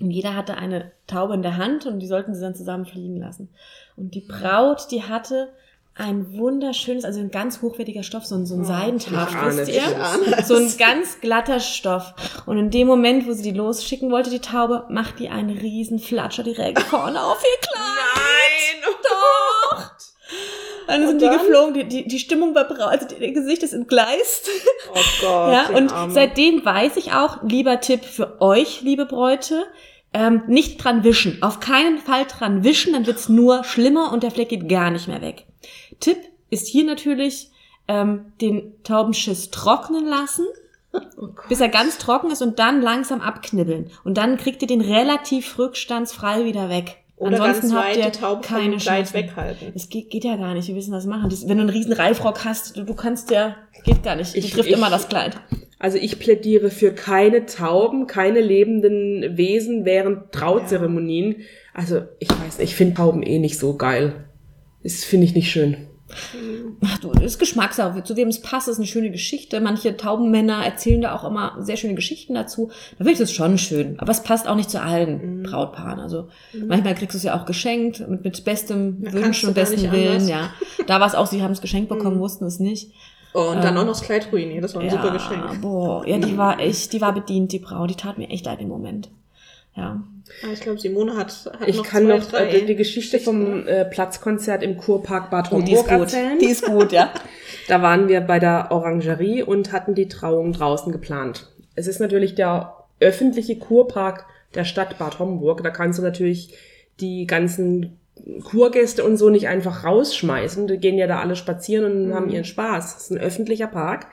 Und 0.00 0.10
jeder 0.10 0.34
hatte 0.34 0.56
eine 0.56 0.92
Taube 1.06 1.34
in 1.34 1.42
der 1.42 1.56
Hand 1.56 1.86
und 1.86 2.00
die 2.00 2.06
sollten 2.06 2.34
sie 2.34 2.40
dann 2.40 2.54
zusammen 2.54 2.86
fliegen 2.86 3.18
lassen. 3.18 3.50
Und 3.96 4.14
die 4.14 4.20
Braut, 4.20 4.90
die 4.90 5.04
hatte 5.04 5.48
ein 5.94 6.32
wunderschönes, 6.38 7.04
also 7.04 7.20
ein 7.20 7.30
ganz 7.30 7.60
hochwertiger 7.60 8.02
Stoff, 8.02 8.24
so 8.24 8.34
ein, 8.34 8.46
so 8.46 8.54
ein 8.54 8.64
ich 8.96 9.10
ahne 9.36 9.56
wisst 9.58 9.70
ihr? 9.70 10.44
So 10.44 10.54
ein 10.54 10.72
ganz 10.78 11.20
glatter 11.20 11.60
Stoff. 11.60 12.14
Und 12.46 12.56
in 12.56 12.70
dem 12.70 12.86
Moment, 12.86 13.26
wo 13.26 13.32
sie 13.32 13.42
die 13.42 13.56
losschicken 13.56 14.10
wollte, 14.10 14.30
die 14.30 14.38
Taube, 14.38 14.86
macht 14.88 15.18
die 15.18 15.28
einen 15.28 15.50
riesen 15.58 15.98
Flatscher 15.98 16.42
direkt 16.42 16.80
vorne 16.80 17.22
auf 17.22 17.42
ihr 17.42 17.60
Kleid. 17.60 17.99
Dann 20.90 21.06
sind 21.06 21.22
die 21.22 21.28
geflogen, 21.28 21.74
die, 21.74 21.84
die, 21.84 22.08
die 22.08 22.18
Stimmung 22.18 22.52
war 22.54 22.64
braun, 22.64 22.88
also 22.88 23.06
ihr 23.14 23.32
Gesicht 23.32 23.62
ist 23.62 23.72
entgleist. 23.72 24.50
Oh 24.90 24.94
Gott. 25.20 25.52
Ja, 25.52 25.68
und 25.76 25.92
Arme. 25.92 26.12
seitdem 26.12 26.64
weiß 26.64 26.96
ich 26.96 27.12
auch, 27.12 27.44
lieber 27.44 27.80
Tipp 27.80 28.04
für 28.04 28.40
euch, 28.40 28.80
liebe 28.82 29.06
Bräute, 29.06 29.66
ähm, 30.12 30.42
nicht 30.48 30.82
dran 30.82 31.04
wischen. 31.04 31.42
Auf 31.42 31.60
keinen 31.60 31.98
Fall 31.98 32.24
dran 32.26 32.64
wischen, 32.64 32.92
dann 32.92 33.06
wird's 33.06 33.28
nur 33.28 33.62
schlimmer 33.62 34.12
und 34.12 34.24
der 34.24 34.32
Fleck 34.32 34.48
geht 34.48 34.68
gar 34.68 34.90
nicht 34.90 35.06
mehr 35.06 35.20
weg. 35.20 35.46
Tipp 36.00 36.18
ist 36.50 36.66
hier 36.66 36.84
natürlich, 36.84 37.50
ähm, 37.86 38.32
den 38.40 38.72
Taubenschiss 38.82 39.50
trocknen 39.50 40.06
lassen, 40.06 40.46
bis 41.48 41.60
er 41.60 41.68
ganz 41.68 41.98
trocken 41.98 42.32
ist 42.32 42.42
und 42.42 42.58
dann 42.58 42.82
langsam 42.82 43.20
abknibbeln. 43.20 43.92
Und 44.02 44.18
dann 44.18 44.38
kriegt 44.38 44.62
ihr 44.62 44.68
den 44.68 44.80
relativ 44.80 45.56
rückstandsfrei 45.56 46.44
wieder 46.44 46.68
weg. 46.68 46.99
Oder 47.20 47.42
Ansonsten 47.42 47.68
ganz 47.68 47.74
habt 47.74 47.86
weit 47.88 47.96
ihr 47.98 48.10
die 48.10 48.18
Taube 48.18 48.42
vom 48.42 48.56
keine 48.56 48.76
Kleid 48.78 49.12
weghalten. 49.14 49.72
Es 49.74 49.88
geht, 49.90 50.10
geht 50.10 50.24
ja 50.24 50.36
gar 50.36 50.54
nicht. 50.54 50.66
Wir 50.68 50.74
wissen 50.74 50.92
das 50.92 51.04
machen. 51.06 51.30
Wenn 51.30 51.58
du 51.58 51.62
einen 51.62 51.68
riesen 51.70 51.92
Reifrock 51.92 52.44
hast, 52.46 52.76
du, 52.78 52.84
du 52.84 52.94
kannst 52.94 53.30
ja, 53.30 53.56
geht 53.84 54.02
gar 54.02 54.16
nicht. 54.16 54.34
Die 54.34 54.38
Ich- 54.38 54.52
trifft 54.52 54.68
ich- 54.70 54.74
immer 54.76 54.88
das 54.90 55.08
Kleid. 55.08 55.36
Also 55.78 55.96
ich 55.98 56.18
plädiere 56.18 56.70
für 56.70 56.92
keine 56.92 57.46
Tauben, 57.46 58.06
keine 58.06 58.40
lebenden 58.40 59.36
Wesen 59.36 59.84
während 59.84 60.32
Trauzeremonien. 60.32 61.36
Also 61.74 62.02
ich 62.18 62.28
weiß 62.30 62.58
nicht, 62.58 62.70
ich 62.70 62.74
finde 62.74 62.94
Tauben 62.96 63.22
eh 63.22 63.38
nicht 63.38 63.58
so 63.58 63.76
geil. 63.76 64.24
Das 64.82 65.04
finde 65.04 65.26
ich 65.26 65.34
nicht 65.34 65.50
schön. 65.50 65.76
Ach 66.84 66.98
du, 66.98 67.12
das 67.12 67.22
ist 67.24 67.38
Geschmackssache. 67.38 68.02
Zu 68.04 68.16
wem 68.16 68.28
es 68.28 68.40
passt, 68.40 68.68
ist 68.68 68.78
eine 68.78 68.86
schöne 68.86 69.10
Geschichte. 69.10 69.60
Manche 69.60 69.96
Taubenmänner 69.96 70.64
erzählen 70.64 71.00
da 71.02 71.14
auch 71.14 71.24
immer 71.24 71.56
sehr 71.60 71.76
schöne 71.76 71.94
Geschichten 71.94 72.34
dazu. 72.34 72.68
Da 72.92 72.96
finde 72.98 73.12
ich 73.12 73.18
das 73.18 73.32
schon 73.32 73.58
schön. 73.58 73.98
Aber 73.98 74.10
es 74.10 74.22
passt 74.22 74.48
auch 74.48 74.54
nicht 74.56 74.70
zu 74.70 74.80
allen 74.80 75.42
Brautpaaren. 75.42 76.00
Also 76.00 76.28
manchmal 76.66 76.94
kriegst 76.94 77.14
du 77.14 77.18
es 77.18 77.24
ja 77.24 77.38
auch 77.40 77.46
geschenkt 77.46 78.06
mit, 78.08 78.24
mit 78.24 78.44
bestem 78.44 78.98
kannst 79.02 79.16
Wünschen 79.16 79.48
und 79.50 79.56
nicht 79.56 79.92
Willen. 79.92 80.08
anders. 80.08 80.28
Ja, 80.28 80.50
da 80.86 81.00
war 81.00 81.06
es 81.06 81.14
auch. 81.14 81.26
Sie 81.26 81.42
haben 81.42 81.52
es 81.52 81.60
geschenkt 81.60 81.88
bekommen, 81.88 82.18
wussten 82.20 82.44
es 82.44 82.58
nicht. 82.60 82.90
Oh, 83.32 83.50
und 83.50 83.62
dann 83.62 83.74
Ähm, 83.74 83.82
auch 83.82 83.86
noch 83.86 83.92
das 83.92 84.02
Kleid 84.02 84.28
ruiniert. 84.32 84.64
Das 84.64 84.74
war 84.74 84.82
ein 84.82 84.88
ja, 84.88 84.92
super 84.92 85.12
Geschenk. 85.12 85.60
boah, 85.60 86.06
ja, 86.06 86.18
die 86.18 86.36
war 86.36 86.58
echt, 86.58 86.92
die 86.92 87.00
war 87.00 87.12
bedient, 87.14 87.52
die 87.52 87.60
Braut. 87.60 87.88
Die 87.90 87.94
tat 87.94 88.18
mir 88.18 88.28
echt 88.28 88.44
leid 88.46 88.60
im 88.60 88.68
Moment. 88.68 89.08
Ja. 89.76 90.02
Ah, 90.42 90.48
Ich 90.52 90.60
glaube, 90.60 90.78
Simone 90.78 91.16
hat, 91.16 91.32
hat 91.58 91.68
Ich 91.68 91.76
noch 91.76 91.84
kann 91.86 92.04
zwei, 92.06 92.16
noch 92.18 92.24
drei. 92.26 92.48
äh, 92.50 92.64
die 92.64 92.76
Geschichte 92.76 93.18
vom 93.18 93.66
äh, 93.66 93.84
Platzkonzert 93.84 94.62
im 94.62 94.76
Kurpark 94.76 95.30
Bad 95.30 95.52
Oh, 95.52 95.60
die 95.60 95.72
ist 95.72 95.78
Homburg 95.80 95.88
gut. 95.98 96.00
erzählen. 96.14 96.38
Die 96.38 96.46
ist 96.46 96.64
gut, 96.64 96.92
ja. 96.92 97.12
Da 97.68 97.82
waren 97.82 98.08
wir 98.08 98.20
bei 98.20 98.38
der 98.40 98.68
Orangerie 98.72 99.42
und 99.42 99.70
hatten 99.72 99.94
die 99.94 100.08
Trauung 100.08 100.52
draußen 100.52 100.90
geplant. 100.92 101.48
Es 101.76 101.86
ist 101.86 102.00
natürlich 102.00 102.34
der 102.34 102.74
öffentliche 102.98 103.56
Kurpark 103.58 104.26
der 104.54 104.64
Stadt 104.64 104.98
Bad 104.98 105.18
Homburg. 105.20 105.62
Da 105.62 105.70
kannst 105.70 105.98
du 105.98 106.02
natürlich 106.02 106.52
die 106.98 107.26
ganzen 107.26 107.96
Kurgäste 108.44 109.04
und 109.04 109.16
so 109.18 109.30
nicht 109.30 109.46
einfach 109.48 109.84
rausschmeißen. 109.84 110.66
Die 110.66 110.78
gehen 110.78 110.98
ja 110.98 111.06
da 111.06 111.20
alle 111.20 111.36
spazieren 111.36 111.84
und 111.84 112.08
Mhm. 112.08 112.14
haben 112.14 112.28
ihren 112.30 112.44
Spaß. 112.44 112.94
Das 112.94 113.02
ist 113.04 113.10
ein 113.10 113.18
öffentlicher 113.18 113.68
Park. 113.68 114.06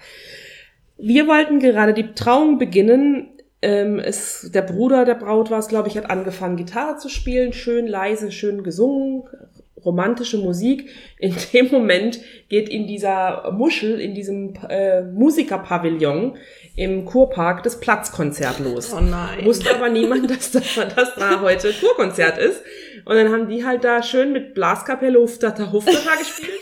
Wir 0.98 1.28
wollten 1.28 1.60
gerade 1.60 1.94
die 1.94 2.14
Trauung 2.14 2.58
beginnen. 2.60 3.30
Ähm, 3.62 4.00
es, 4.00 4.52
der 4.54 4.62
Bruder 4.62 5.04
der 5.06 5.16
Braut 5.16 5.50
war 5.50 5.60
es, 5.60 5.68
glaube 5.68 5.88
ich, 5.88 5.98
hat 5.98 6.10
angefangen, 6.10 6.58
Gitarre 6.58 6.98
zu 6.98 7.10
spielen, 7.10 7.54
schön 7.54 7.88
leise, 7.88 8.32
schön 8.32 8.64
gesungen, 8.64 9.24
romantische 9.84 10.38
Musik. 10.38 10.90
In 11.18 11.36
dem 11.54 11.72
Moment 11.72 12.20
geht 12.50 12.70
in 12.70 12.86
dieser 12.88 13.52
Muschel, 13.52 14.00
in 14.00 14.14
diesem 14.14 14.54
äh, 14.70 15.02
Musikerpavillon 15.02 16.38
im 16.76 17.06
Kurpark 17.06 17.64
das 17.64 17.80
Platzkonzert 17.80 18.60
los. 18.60 18.94
Oh 18.94 19.00
nein. 19.00 19.44
Wusste 19.44 19.74
aber 19.74 19.90
niemand, 19.90 20.30
dass 20.30 20.52
da, 20.52 20.60
dass 20.60 21.16
da 21.16 21.42
heute 21.42 21.74
Kurkonzert 21.74 22.38
ist. 22.38 22.62
Und 23.06 23.16
dann 23.16 23.32
haben 23.32 23.48
die 23.48 23.66
halt 23.66 23.84
da 23.84 24.04
schön 24.04 24.32
mit 24.34 24.54
Blaskapelle 24.54 25.20
Huftata 25.20 25.72
Huftata 25.72 26.16
gespielt. 26.16 26.52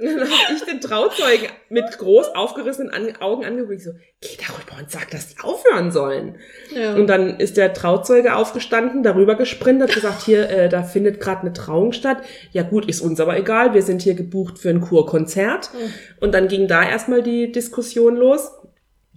Und 0.00 0.16
dann 0.18 0.28
habe 0.30 0.54
ich 0.54 0.62
den 0.64 0.80
Trauzeugen 0.80 1.48
mit 1.70 1.98
groß 1.98 2.28
aufgerissenen 2.34 3.16
Augen 3.20 3.44
angeguckt. 3.44 3.80
So, 3.82 3.90
geh 4.20 4.36
darüber 4.38 4.80
und 4.80 4.90
sag, 4.90 5.10
dass 5.10 5.28
die 5.34 5.40
aufhören 5.42 5.90
sollen. 5.90 6.36
Ja. 6.74 6.94
Und 6.94 7.06
dann 7.08 7.38
ist 7.40 7.56
der 7.56 7.72
Trauzeuge 7.74 8.36
aufgestanden, 8.36 9.02
darüber 9.02 9.34
gesprintet, 9.34 9.88
hat 9.88 9.94
gesagt, 9.96 10.22
hier, 10.22 10.48
äh, 10.50 10.68
da 10.68 10.82
findet 10.82 11.20
gerade 11.20 11.40
eine 11.42 11.52
Trauung 11.52 11.92
statt. 11.92 12.18
Ja 12.52 12.62
gut, 12.62 12.86
ist 12.88 13.00
uns 13.00 13.18
aber 13.20 13.36
egal, 13.36 13.74
wir 13.74 13.82
sind 13.82 14.02
hier 14.02 14.14
gebucht 14.14 14.58
für 14.58 14.70
ein 14.70 14.80
Kurkonzert. 14.80 15.70
Und 16.20 16.32
dann 16.32 16.48
ging 16.48 16.68
da 16.68 16.88
erstmal 16.88 17.22
die 17.22 17.50
Diskussion 17.52 18.16
los. 18.16 18.50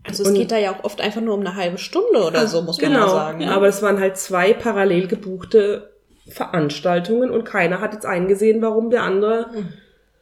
also 0.04 0.24
es 0.24 0.30
und- 0.30 0.36
geht 0.36 0.52
da 0.52 0.58
ja 0.58 0.72
auch 0.72 0.84
oft 0.84 1.00
einfach 1.00 1.22
nur 1.22 1.36
um 1.36 1.42
eine 1.42 1.56
halbe 1.56 1.78
Stunde 1.78 2.24
oder 2.26 2.48
so, 2.48 2.64
muss 2.64 2.82
man 2.82 2.92
Genau, 2.92 3.06
mal 3.06 3.12
sagen. 3.12 3.38
ne? 3.46 3.52
aber 3.52 3.68
es 3.68 3.82
waren 3.84 4.00
halt 4.00 4.18
zwei 4.18 4.54
parallel 4.54 5.08
gebuchte 5.08 5.92
Veranstaltungen 6.28 7.30
und 7.30 7.44
keiner 7.46 7.82
hat 7.82 7.94
jetzt 7.94 8.06
eingesehen, 8.06 8.62
warum 8.62 8.90
der 8.90 9.04
andere, 9.04 9.48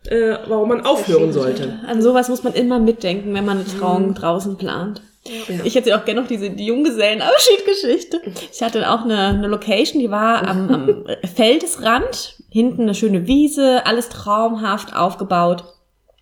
äh, 0.05 0.37
warum 0.47 0.69
man 0.69 0.85
aufhören 0.85 1.33
sollte. 1.33 1.79
An 1.87 2.01
sowas 2.01 2.29
muss 2.29 2.43
man 2.43 2.53
immer 2.53 2.79
mitdenken, 2.79 3.33
wenn 3.33 3.45
man 3.45 3.59
eine 3.59 3.67
Trauung 3.67 4.13
draußen 4.13 4.57
plant. 4.57 5.01
Ja. 5.25 5.63
Ich 5.63 5.75
erzähle 5.75 5.99
auch 5.99 6.05
gerne 6.05 6.21
noch 6.21 6.27
diese 6.27 6.49
die 6.49 6.65
Junggesellenabschiedgeschichte. 6.65 8.21
Ich 8.51 8.61
hatte 8.61 8.89
auch 8.89 9.03
eine, 9.03 9.27
eine 9.27 9.47
Location, 9.47 10.01
die 10.01 10.09
war 10.09 10.47
am, 10.47 10.69
am 10.69 11.05
Feldesrand, 11.35 12.37
hinten 12.49 12.83
eine 12.83 12.95
schöne 12.95 13.27
Wiese, 13.27 13.85
alles 13.85 14.09
traumhaft 14.09 14.95
aufgebaut. 14.95 15.65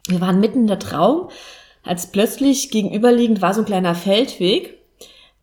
Wir 0.07 0.19
waren 0.19 0.39
mitten 0.39 0.61
in 0.61 0.67
der 0.67 0.79
Trauung, 0.79 1.29
als 1.83 2.07
plötzlich 2.07 2.69
gegenüberliegend 2.69 3.41
war 3.41 3.53
so 3.53 3.61
ein 3.61 3.65
kleiner 3.65 3.95
Feldweg. 3.95 4.77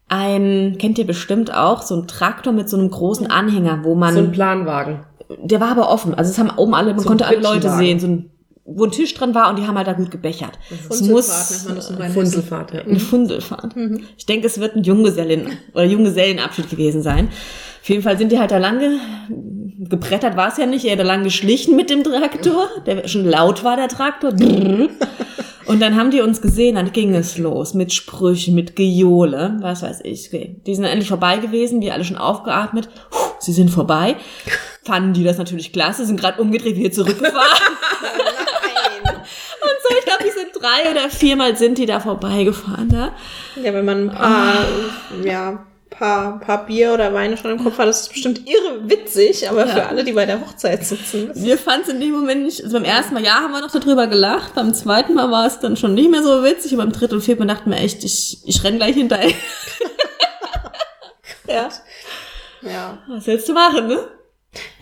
Ein, 0.09 0.77
kennt 0.79 0.99
ihr 0.99 1.07
bestimmt 1.07 1.55
auch, 1.55 1.81
so 1.83 1.97
ein 1.97 2.07
Traktor 2.07 2.53
mit 2.53 2.69
so 2.69 2.77
einem 2.77 2.91
großen 2.91 3.31
Anhänger, 3.31 3.81
wo 3.85 3.95
man 3.95 4.15
So 4.15 4.21
ein 4.21 4.33
Planwagen. 4.33 5.07
Der 5.43 5.61
war 5.61 5.71
aber 5.71 5.91
offen. 5.91 6.15
Also 6.15 6.31
es 6.31 6.39
haben 6.39 6.51
oben 6.57 6.75
alle, 6.75 6.93
man 6.93 7.01
So 7.01 7.09
konnte 7.09 7.27
alle 7.27 7.41
Leute 7.41 7.71
sehen, 7.71 8.01
so 8.01 8.07
ein, 8.07 8.31
wo 8.65 8.85
ein 8.85 8.91
Tisch 8.91 9.15
dran 9.15 9.35
war 9.35 9.51
und 9.51 9.59
die 9.59 9.67
haben 9.67 9.77
halt 9.77 9.87
da 9.87 9.93
gut 9.93 10.11
gebechert. 10.11 10.59
Es 10.71 10.99
Funzelfahrt 10.99 11.75
muss 11.75 11.91
Rheinhessen. 11.91 12.13
Funzelfahrt, 12.13 12.75
ja. 12.75 12.81
eine 12.81 13.01
Fundelfahrt. 13.01 13.75
Ich 14.17 14.27
denke, 14.27 14.47
es 14.47 14.59
wird 14.59 14.77
ein 14.77 14.83
Junggesellin 14.83 15.49
oder 15.75 15.85
Junggesellenabschied 15.85 16.71
gewesen 16.71 17.03
sein. 17.03 17.29
Auf 17.83 17.89
jeden 17.91 18.03
Fall 18.03 18.17
sind 18.17 18.33
die 18.33 18.39
halt 18.39 18.51
da 18.51 18.59
lang 18.59 18.79
ge 18.79 18.99
gebrettert, 19.77 20.37
war 20.37 20.49
es 20.49 20.57
ja 20.57 20.65
nicht, 20.65 20.87
eher 20.87 20.97
da 20.97 21.03
lang 21.03 21.25
geschlichen 21.25 21.77
mit 21.77 21.91
dem 21.91 22.05
Traktor, 22.05 22.69
der 22.87 23.07
schon 23.09 23.27
laut 23.27 23.65
war, 23.65 23.77
der 23.77 23.89
Traktor. 23.89 24.33
Und 25.67 25.81
dann 25.81 25.97
haben 25.97 26.11
die 26.11 26.21
uns 26.21 26.41
gesehen, 26.41 26.77
dann 26.77 26.93
ging 26.93 27.15
es 27.15 27.39
los 27.39 27.75
mit 27.75 27.93
Sprüchen, 27.93 28.55
mit 28.55 28.77
Gejohle, 28.77 29.57
was 29.61 29.83
weiß 29.83 30.01
ich. 30.05 30.31
Die 30.31 30.75
sind 30.75 30.85
endlich 30.85 31.09
vorbei 31.09 31.39
gewesen, 31.39 31.81
wir 31.81 31.93
alle 31.93 32.05
schon 32.05 32.17
aufgeatmet. 32.17 32.89
Puh, 33.11 33.19
sie 33.41 33.53
sind 33.53 33.71
vorbei. 33.71 34.17
Fanden 34.85 35.15
die 35.15 35.25
das 35.25 35.39
natürlich 35.39 35.73
klasse, 35.73 36.05
sind 36.05 36.21
gerade 36.21 36.41
umgedreht, 36.41 36.77
wieder 36.77 36.93
zurückgefahren. 36.93 37.43
Nein. 38.03 39.15
Und 39.15 39.77
so, 39.83 39.97
ich 39.99 40.05
glaube, 40.05 40.25
die 40.25 40.31
sind 40.31 40.49
drei 40.55 40.91
oder 40.91 41.09
viermal 41.09 41.57
sind 41.57 41.79
die 41.79 41.87
da 41.87 42.01
vorbeigefahren. 42.01 42.89
Ne? 42.89 43.13
Ja, 43.63 43.73
wenn 43.73 43.85
man 43.85 44.11
ein 44.11 44.15
paar, 44.15 44.65
ja, 45.25 45.65
paar, 45.91 46.41
paar 46.41 46.67
Bier 46.67 46.93
oder 46.93 47.15
Weine 47.15 47.37
schon 47.37 47.53
im 47.53 47.63
Kopf 47.63 47.79
hat, 47.79 47.89
das 47.89 48.03
ist 48.03 48.13
bestimmt 48.13 48.43
irre 48.47 48.89
witzig, 48.89 49.49
aber 49.49 49.67
für 49.67 49.87
alle, 49.87 50.05
die 50.05 50.13
bei 50.13 50.27
der 50.27 50.41
Hochzeit 50.41 50.85
sitzen. 50.85 51.31
Wir 51.35 51.57
fanden 51.57 51.83
es 51.83 51.89
in 51.89 52.01
dem 52.01 52.13
Moment 52.13 52.45
nicht, 52.45 52.63
also 52.63 52.77
beim 52.77 52.85
ersten 52.85 53.15
Mal, 53.15 53.25
ja, 53.25 53.35
haben 53.35 53.53
wir 53.53 53.61
noch 53.61 53.71
darüber 53.71 54.07
gelacht, 54.07 54.55
beim 54.55 54.75
zweiten 54.75 55.15
Mal 55.15 55.31
war 55.31 55.47
es 55.47 55.61
dann 55.61 55.77
schon 55.77 55.95
nicht 55.95 56.11
mehr 56.11 56.23
so 56.23 56.43
witzig, 56.43 56.73
und 56.73 56.79
beim 56.79 56.93
dritten 56.93 57.15
und 57.15 57.23
vierten 57.23 57.47
Mal 57.47 57.55
dachten 57.55 57.71
wir 57.71 57.79
echt, 57.79 58.05
ich, 58.05 58.39
ich 58.45 58.65
renn 58.65 58.77
gleich 58.77 58.97
hinterher. 58.97 59.31
ja. 61.49 61.69
Ja. 62.63 62.99
Was 63.09 63.27
willst 63.27 63.49
du 63.49 63.53
machen, 63.53 63.87
ne? 63.87 63.99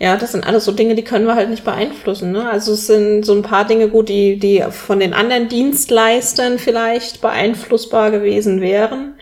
Ja, 0.03 0.17
das 0.17 0.33
sind 0.33 0.45
alles 0.45 0.65
so 0.65 0.73
Dinge, 0.73 0.95
die 0.95 1.05
können 1.05 1.25
wir 1.25 1.35
halt 1.35 1.49
nicht 1.49 1.63
beeinflussen. 1.63 2.33
Ne? 2.33 2.49
Also 2.49 2.73
es 2.73 2.87
sind 2.87 3.23
so 3.23 3.33
ein 3.33 3.41
paar 3.41 3.65
Dinge 3.65 3.87
gut, 3.87 4.09
die, 4.09 4.37
die 4.37 4.61
von 4.69 4.99
den 4.99 5.13
anderen 5.13 5.47
Dienstleistern 5.47 6.59
vielleicht 6.59 7.21
beeinflussbar 7.21 8.11
gewesen 8.11 8.59
wären. 8.59 9.13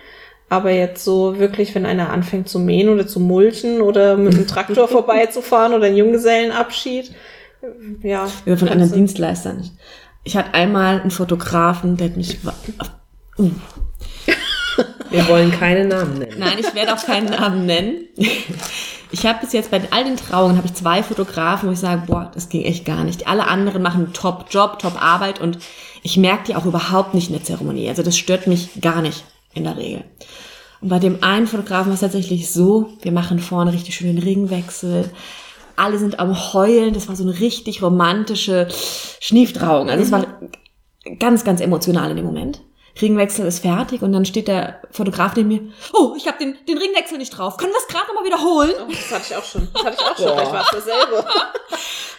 Aber 0.50 0.72
jetzt 0.72 1.04
so 1.04 1.38
wirklich, 1.38 1.76
wenn 1.76 1.86
einer 1.86 2.10
anfängt 2.10 2.50
zu 2.50 2.58
mähen 2.58 2.90
oder 2.90 3.06
zu 3.06 3.20
mulchen 3.20 3.80
oder 3.82 4.18
mit 4.18 4.34
einem 4.34 4.48
Traktor 4.48 4.88
vorbeizufahren 4.88 5.74
oder 5.76 5.86
einen 5.86 5.98
Junggesellenabschied, 5.98 7.14
ja. 8.02 8.28
Wir 8.46 8.58
von 8.58 8.70
anderen 8.70 8.90
du- 8.90 8.96
Dienstleistern 8.98 9.58
nicht. 9.58 9.74
Ich 10.24 10.36
hatte 10.36 10.56
einmal 10.56 11.00
einen 11.00 11.12
Fotografen, 11.12 11.96
der 11.96 12.08
hat 12.08 12.18
mich, 12.18 12.40
uh, 13.38 13.52
Wir 15.12 15.28
wollen 15.28 15.52
keine 15.52 15.86
Namen 15.86 16.18
nennen. 16.18 16.40
Nein, 16.40 16.58
ich 16.60 16.74
werde 16.74 16.96
auch 16.96 17.06
keinen 17.06 17.30
Namen 17.30 17.68
nennen. 17.68 18.08
Ich 19.12 19.26
habe 19.26 19.40
bis 19.42 19.52
jetzt 19.52 19.72
bei 19.72 19.82
all 19.92 20.06
den 20.06 20.16
Trauungen 20.16 20.58
habe 20.58 20.68
ich 20.68 20.74
zwei 20.74 21.04
Fotografen, 21.04 21.68
wo 21.68 21.74
ich 21.74 21.80
sage, 21.80 22.04
boah, 22.08 22.32
das 22.34 22.48
ging 22.48 22.64
echt 22.64 22.86
gar 22.86 23.04
nicht. 23.04 23.28
Alle 23.28 23.48
anderen 23.48 23.82
machen 23.82 24.06
einen 24.06 24.14
Top-Job, 24.14 24.80
Top-Arbeit 24.80 25.42
und 25.42 25.58
ich 26.02 26.18
merke 26.18 26.46
die 26.48 26.56
auch 26.56 26.66
überhaupt 26.66 27.14
nicht 27.14 27.28
in 27.28 27.34
der 27.36 27.44
Zeremonie. 27.44 27.90
Also 27.90 28.04
das 28.04 28.18
stört 28.18 28.48
mich 28.48 28.80
gar 28.80 29.02
nicht 29.02 29.26
in 29.54 29.66
der 29.66 29.76
Regel. 29.78 30.04
Und 30.80 30.90
bei 30.90 31.00
dem 31.00 31.24
einen 31.24 31.46
Fotografen 31.46 31.88
war 31.88 31.94
es 31.94 32.00
tatsächlich 32.00 32.52
so, 32.52 32.90
wir 33.02 33.12
machen 33.12 33.40
vorne 33.40 33.74
richtig 33.74 33.96
schön 33.96 34.16
den 34.16 34.24
Ringwechsel. 34.24 35.10
Alle 35.76 36.00
sind 36.00 36.20
am 36.20 36.54
Heulen. 36.54 36.94
Das 36.94 37.08
war 37.08 37.16
so 37.16 37.24
eine 37.24 37.40
richtig 37.40 37.82
romantische 37.82 38.68
Schnieftrauung. 39.20 39.90
Also 39.90 40.04
es 40.04 40.12
war 40.12 40.26
ganz, 41.20 41.44
ganz 41.44 41.62
emotional 41.62 42.12
in 42.12 42.18
dem 42.18 42.26
Moment. 42.26 42.62
Ringwechsel 43.00 43.46
ist 43.46 43.60
fertig 43.60 44.02
und 44.02 44.12
dann 44.12 44.26
steht 44.26 44.48
der 44.48 44.82
Fotograf 44.92 45.36
neben 45.36 45.48
mir, 45.50 45.62
oh, 45.94 46.14
ich 46.18 46.28
habe 46.28 46.38
den, 46.40 46.58
den 46.68 46.78
Ringwechsel 46.78 47.18
nicht 47.18 47.38
drauf. 47.38 47.58
Können 47.58 47.72
wir 47.72 47.80
es 47.80 47.88
gerade 47.88 48.08
nochmal 48.08 48.26
wiederholen? 48.26 48.74
Oh, 48.82 48.92
das 48.92 49.12
hatte 49.12 49.24
ich 49.30 49.36
auch 49.36 49.44
schon. 49.44 49.68
Das 49.74 49.84
hatte 49.84 49.98
ich 50.00 50.06
auch 50.06 50.18
schon. 50.18 50.38
Vielleicht 50.38 50.54
war 50.54 50.62
es 50.62 50.72
dasselbe. 50.72 51.18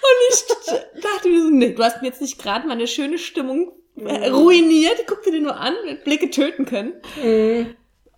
Und 0.02 0.18
ich 0.30 1.02
dachte 1.02 1.28
mir 1.28 1.42
so, 1.42 1.50
nee, 1.50 1.72
du 1.74 1.82
hast 1.82 2.02
mir 2.02 2.08
jetzt 2.08 2.20
nicht 2.20 2.38
gerade 2.38 2.66
meine 2.66 2.86
schöne 2.86 3.18
Stimmung 3.18 3.72
äh, 3.96 4.28
ruiniert. 4.28 4.98
Ich 5.00 5.06
guckte 5.06 5.30
dir 5.30 5.40
nur 5.40 5.56
an, 5.56 5.74
mit 5.84 6.04
Blicke 6.04 6.30
töten 6.30 6.64
können. 6.64 6.94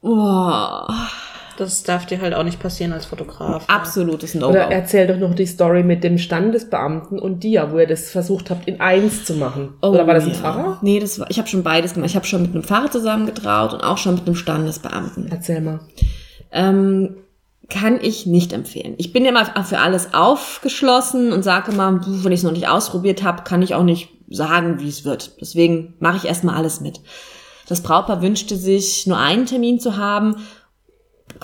Boah, 0.01 0.87
Das 1.57 1.83
darf 1.83 2.07
dir 2.07 2.21
halt 2.21 2.35
auch 2.35 2.43
nicht 2.43 2.59
passieren 2.61 2.93
als 2.93 3.07
Fotograf. 3.07 3.65
absolutes 3.69 4.35
Oder 4.37 4.49
No-Go. 4.49 4.71
erzähl 4.71 5.07
doch 5.07 5.17
noch 5.19 5.35
die 5.35 5.47
Story 5.47 5.83
mit 5.83 6.03
dem 6.05 6.19
Standesbeamten 6.19 7.19
und 7.19 7.45
dir, 7.45 7.69
wo 7.73 7.79
ihr 7.79 7.87
das 7.87 8.11
versucht 8.11 8.51
habt, 8.51 8.67
in 8.69 8.81
eins 8.81 9.25
zu 9.25 9.35
machen. 9.35 9.75
Oder 9.83 10.07
war 10.07 10.15
das 10.15 10.25
ein 10.25 10.31
Oh 10.31 10.35
ja. 10.35 10.39
Pfarrer? 10.41 10.79
Nee, 10.83 11.01
das 11.01 11.19
war, 11.19 11.31
ich 11.31 11.39
habe 11.39 11.49
schon 11.49 11.63
beides 11.63 11.95
gemacht. 11.95 12.11
Ich 12.11 12.17
habe 12.17 12.27
schon 12.27 12.43
mit 12.43 12.53
einem 12.53 12.65
Pfarrer 12.65 12.91
zusammengetraut 12.91 13.73
und 13.73 13.81
auch 13.83 13.99
schon 13.99 14.15
mit 14.17 14.27
einem 14.27 14.37
Standesbeamten. 14.37 15.29
Erzähl 15.31 15.61
mal. 15.61 15.81
Ähm, 16.53 17.17
kann 17.71 17.99
ich 18.03 18.27
nicht 18.27 18.53
empfehlen. 18.53 18.95
Ich 18.99 19.13
bin 19.13 19.25
ja 19.25 19.31
immer 19.31 19.65
für 19.65 19.79
alles 19.79 20.13
aufgeschlossen 20.13 21.33
und 21.33 21.43
sage 21.43 21.73
immer, 21.73 22.01
wenn 22.07 22.33
ich 22.33 22.41
es 22.41 22.45
noch 22.45 22.53
nicht 22.53 22.69
ausprobiert 22.69 23.23
habe, 23.23 23.43
kann 23.43 23.63
ich 23.63 23.75
auch 23.75 23.83
nicht 23.85 24.11
sagen, 24.29 24.81
wie 24.81 24.89
es 24.89 25.05
wird. 25.05 25.41
Deswegen 25.41 25.95
mache 25.99 26.19
ich 26.19 26.25
erstmal 26.27 26.57
alles 26.57 26.81
mit. 26.81 27.01
Das 27.67 27.83
Brautpaar 27.83 28.21
wünschte 28.21 28.57
sich, 28.57 29.07
nur 29.07 29.17
einen 29.19 29.47
Termin 29.47 29.81
zu 29.81 29.97
haben, 29.97 30.37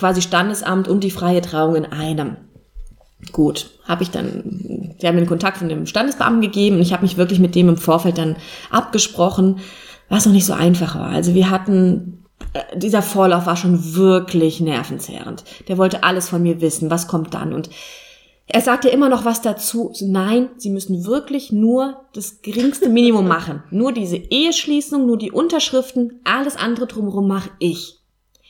quasi 0.01 0.23
Standesamt 0.23 0.89
und 0.89 1.05
die 1.05 1.11
freie 1.11 1.43
Trauung 1.43 1.77
in 1.77 1.85
einem. 1.85 2.37
Gut, 3.33 3.71
habe 3.85 4.03
ich 4.03 4.11
dann, 4.11 4.95
sie 4.99 5.07
haben 5.07 5.15
mir 5.15 5.21
den 5.21 5.29
Kontakt 5.29 5.59
von 5.59 5.69
dem 5.69 5.87
Standesbeamten 5.87 6.41
gegeben 6.41 6.77
und 6.77 6.83
ich 6.83 6.93
habe 6.93 7.03
mich 7.03 7.19
wirklich 7.19 7.39
mit 7.39 7.55
dem 7.55 7.69
im 7.69 7.77
Vorfeld 7.77 8.17
dann 8.17 8.37
abgesprochen, 8.71 9.61
was 10.09 10.25
noch 10.25 10.33
nicht 10.33 10.47
so 10.47 10.55
einfach 10.55 10.97
war. 10.97 11.11
Also 11.11 11.35
wir 11.35 11.51
hatten, 11.51 12.25
äh, 12.55 12.79
dieser 12.79 13.03
Vorlauf 13.03 13.45
war 13.45 13.57
schon 13.57 13.95
wirklich 13.95 14.61
nervenzehrend. 14.61 15.45
Der 15.69 15.77
wollte 15.77 16.03
alles 16.03 16.31
von 16.31 16.43
mir 16.43 16.63
wissen, 16.63 16.91
was 16.91 17.09
kommt 17.09 17.35
dann 17.35 17.53
und 17.53 17.69
er 18.53 18.63
sagte 18.63 18.89
immer 18.89 19.09
noch 19.09 19.25
was 19.25 19.43
dazu. 19.43 19.93
Nein, 20.01 20.49
Sie 20.57 20.71
müssen 20.71 21.07
wirklich 21.07 21.53
nur 21.53 22.01
das 22.15 22.43
geringste 22.43 22.89
Minimum 22.89 23.29
machen. 23.29 23.63
Nur 23.71 23.93
diese 23.93 24.17
Eheschließung, 24.17 25.07
nur 25.07 25.19
die 25.19 25.31
Unterschriften, 25.31 26.21
alles 26.25 26.57
andere 26.57 26.89
drumherum 26.89 27.29
mache 27.29 27.51
ich. 27.61 28.00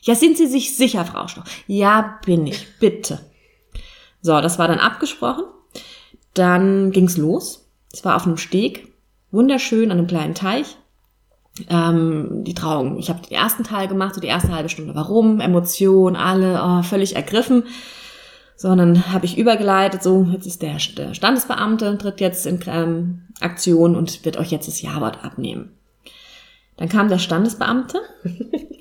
Ja, 0.03 0.15
sind 0.15 0.37
Sie 0.37 0.47
sich 0.47 0.77
sicher, 0.77 1.05
Frau 1.05 1.29
Stoch? 1.29 1.45
Ja, 1.67 2.19
bin 2.25 2.47
ich. 2.47 2.67
Bitte. 2.79 3.21
So, 4.23 4.41
das 4.41 4.59
war 4.59 4.69
dann 4.69 4.79
abgesprochen. 4.79 5.45
Dann 6.35 6.91
ging's 6.91 7.17
los. 7.17 7.69
Es 7.93 8.05
war 8.05 8.17
auf 8.17 8.27
einem 8.27 8.37
Steg, 8.37 8.89
wunderschön 9.31 9.91
an 9.91 9.99
einem 9.99 10.07
kleinen 10.07 10.35
Teich. 10.35 10.77
ähm, 11.69 12.45
die 12.45 12.55
Trauung. 12.55 12.99
Ich 12.99 13.11
habe 13.11 13.27
den 13.27 13.33
ersten 13.33 13.65
Teil 13.65 13.89
gemacht, 13.89 14.15
so 14.15 14.21
die 14.21 14.29
erste 14.29 14.55
halbe 14.55 14.69
Stunde. 14.69 14.95
Warum? 14.95 15.41
Emotionen, 15.41 16.17
alle 16.17 16.61
oh, 16.63 16.83
völlig 16.83 17.17
ergriffen. 17.17 17.65
Sondern 18.57 19.13
habe 19.13 19.25
ich 19.27 19.39
übergeleitet, 19.39 20.03
so, 20.03 20.27
jetzt 20.33 20.47
ist 20.47 20.63
der, 20.63 20.77
der 20.97 21.15
Standesbeamte, 21.15 21.97
tritt 21.99 22.21
jetzt 22.21 22.47
in 22.47 22.61
ähm, 22.67 23.23
Aktion 23.41 23.97
und 23.97 24.25
wird 24.25 24.37
euch 24.37 24.51
jetzt 24.51 24.69
das 24.69 24.83
Ja-Wort 24.83 25.25
abnehmen. 25.25 25.73
Dann 26.77 26.89
kam 26.89 27.09
der 27.09 27.19
Standesbeamte, 27.19 28.01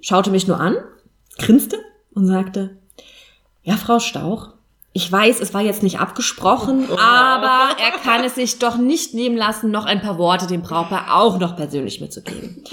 schaute 0.00 0.30
mich 0.30 0.46
nur 0.46 0.60
an, 0.60 0.76
grinste 1.38 1.78
und 2.14 2.26
sagte, 2.26 2.78
ja, 3.62 3.76
Frau 3.76 3.98
Stauch, 3.98 4.54
ich 4.92 5.10
weiß, 5.10 5.40
es 5.40 5.54
war 5.54 5.60
jetzt 5.60 5.82
nicht 5.82 6.00
abgesprochen, 6.00 6.88
oh. 6.90 6.98
aber 6.98 7.76
er 7.78 7.98
kann 8.02 8.24
es 8.24 8.34
sich 8.34 8.58
doch 8.58 8.78
nicht 8.78 9.14
nehmen 9.14 9.36
lassen, 9.36 9.70
noch 9.70 9.84
ein 9.84 10.00
paar 10.00 10.18
Worte 10.18 10.46
dem 10.46 10.62
Brautpaar 10.62 11.14
auch 11.14 11.38
noch 11.38 11.54
persönlich 11.54 12.00
mitzugeben. 12.00 12.64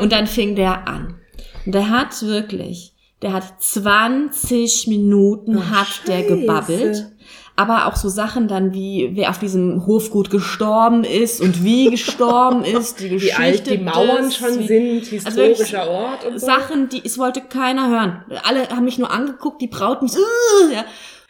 Und 0.00 0.12
dann 0.12 0.26
fing 0.26 0.54
der 0.54 0.86
an. 0.86 1.18
Und 1.64 1.74
der 1.74 1.90
hat 1.90 2.22
wirklich, 2.22 2.94
der 3.22 3.32
hat 3.32 3.62
20 3.62 4.86
Minuten 4.88 5.56
oh, 5.56 5.64
hat 5.70 5.88
Scheiße. 5.88 6.06
der 6.06 6.22
gebabbelt 6.24 7.06
aber 7.54 7.86
auch 7.86 7.96
so 7.96 8.08
Sachen 8.08 8.48
dann 8.48 8.72
wie 8.72 9.10
wer 9.14 9.30
auf 9.30 9.38
diesem 9.38 9.86
Hofgut 9.86 10.30
gestorben 10.30 11.04
ist 11.04 11.40
und 11.40 11.64
wie 11.64 11.90
gestorben 11.90 12.64
ist, 12.64 13.00
die 13.00 13.10
Geschichte, 13.10 13.38
wie 13.38 13.42
alt 13.42 13.66
die 13.70 13.78
Mauern 13.78 14.24
des, 14.24 14.36
schon 14.36 14.66
sind, 14.66 15.06
historischer 15.06 15.80
also 15.80 15.92
Ort 15.92 16.24
und 16.24 16.40
so. 16.40 16.46
Sachen, 16.46 16.88
die 16.88 17.02
es 17.04 17.18
wollte 17.18 17.40
keiner 17.40 17.88
hören. 17.88 18.24
Alle 18.44 18.68
haben 18.70 18.84
mich 18.84 18.98
nur 18.98 19.10
angeguckt, 19.10 19.60
die 19.60 19.68
Brauten, 19.68 20.08
uh, 20.08 20.72
ja. 20.72 20.84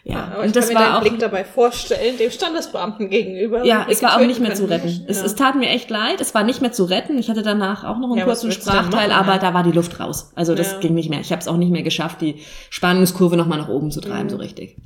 Ja, 0.05 0.33
aber 0.35 0.43
und 0.43 0.57
das 0.57 0.75
war 0.75 0.99
auch 0.99 1.00
Blick 1.02 1.21
dabei 1.21 1.45
vorstellen, 1.45 2.19
dem 2.19 2.31
Standesbeamten 2.31 3.09
gegenüber. 3.09 3.64
Ja, 3.64 3.87
es 3.88 4.02
war 4.02 4.17
auch 4.17 4.26
nicht 4.26 4.41
mehr 4.41 4.52
zu 4.52 4.64
retten. 4.64 4.88
Nicht, 4.88 5.05
es, 5.07 5.19
ja. 5.19 5.26
es 5.26 5.37
tat 5.37 5.55
mir 5.55 5.69
echt 5.69 5.91
leid. 5.91 6.21
Es 6.21 6.35
war 6.35 6.43
nicht 6.43 6.61
mehr 6.61 6.73
zu 6.73 6.85
retten. 6.85 7.19
Ich 7.19 7.31
hatte 7.31 7.43
danach 7.43 7.85
auch 7.85 7.99
noch 7.99 8.09
einen 8.09 8.19
ja, 8.19 8.25
kurzen 8.25 8.50
Sprachteil, 8.50 9.12
aber 9.12 9.35
ja. 9.35 9.38
da 9.38 9.55
war 9.55 9.62
die 9.62 9.71
Luft 9.71 10.00
raus. 10.00 10.33
Also 10.35 10.57
das 10.57 10.81
ging 10.81 10.95
nicht 10.95 11.09
mehr. 11.09 11.21
Ich 11.21 11.31
habe 11.31 11.41
es 11.41 11.47
auch 11.47 11.57
nicht 11.57 11.71
mehr 11.71 11.85
geschafft, 11.85 12.21
die 12.21 12.41
Spannungskurve 12.71 13.37
noch 13.37 13.47
mal 13.47 13.59
nach 13.59 13.69
oben 13.69 13.93
zu 13.93 14.00
treiben, 14.00 14.25
mhm. 14.25 14.31
so 14.31 14.37
richtig. 14.38 14.76